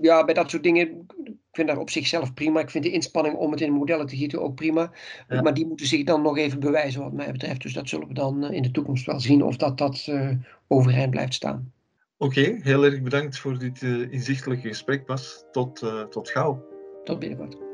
Ja, 0.01 0.25
bij 0.25 0.35
dat 0.35 0.51
soort 0.51 0.63
dingen, 0.63 1.07
ik 1.25 1.35
vind 1.53 1.69
dat 1.69 1.79
op 1.79 1.91
zichzelf 1.91 2.35
prima. 2.35 2.61
Ik 2.61 2.71
vind 2.71 2.85
de 2.85 2.91
inspanning 2.91 3.37
om 3.37 3.51
het 3.51 3.61
in 3.61 3.73
modellen 3.73 4.07
te 4.07 4.17
gieten 4.17 4.43
ook 4.43 4.55
prima. 4.55 4.93
Ja. 5.29 5.43
Maar 5.43 5.55
die 5.55 5.67
moeten 5.67 5.87
zich 5.87 6.05
dan 6.05 6.23
nog 6.23 6.39
even 6.39 6.61
bewijzen 6.61 7.03
wat 7.03 7.13
mij 7.13 7.33
betreft. 7.33 7.63
Dus 7.63 7.73
dat 7.73 7.89
zullen 7.89 8.09
we 8.09 8.15
dan 8.15 8.53
in 8.53 8.63
de 8.63 8.71
toekomst 8.71 9.07
wel 9.07 9.21
zien 9.21 9.43
of 9.43 9.57
dat, 9.57 9.79
dat 9.79 10.07
uh, 10.11 10.31
overeind 10.67 11.11
blijft 11.11 11.35
staan. 11.35 11.73
Oké, 12.17 12.39
okay, 12.41 12.61
heel 12.63 12.85
erg 12.85 13.03
bedankt 13.03 13.39
voor 13.39 13.59
dit 13.59 13.83
uh, 13.83 14.13
inzichtelijke 14.13 14.69
gesprek, 14.69 15.07
Bas. 15.07 15.45
Tot, 15.53 15.83
uh, 15.83 16.03
tot 16.03 16.31
gauw. 16.31 16.65
Tot 17.05 17.19
binnenkort. 17.19 17.68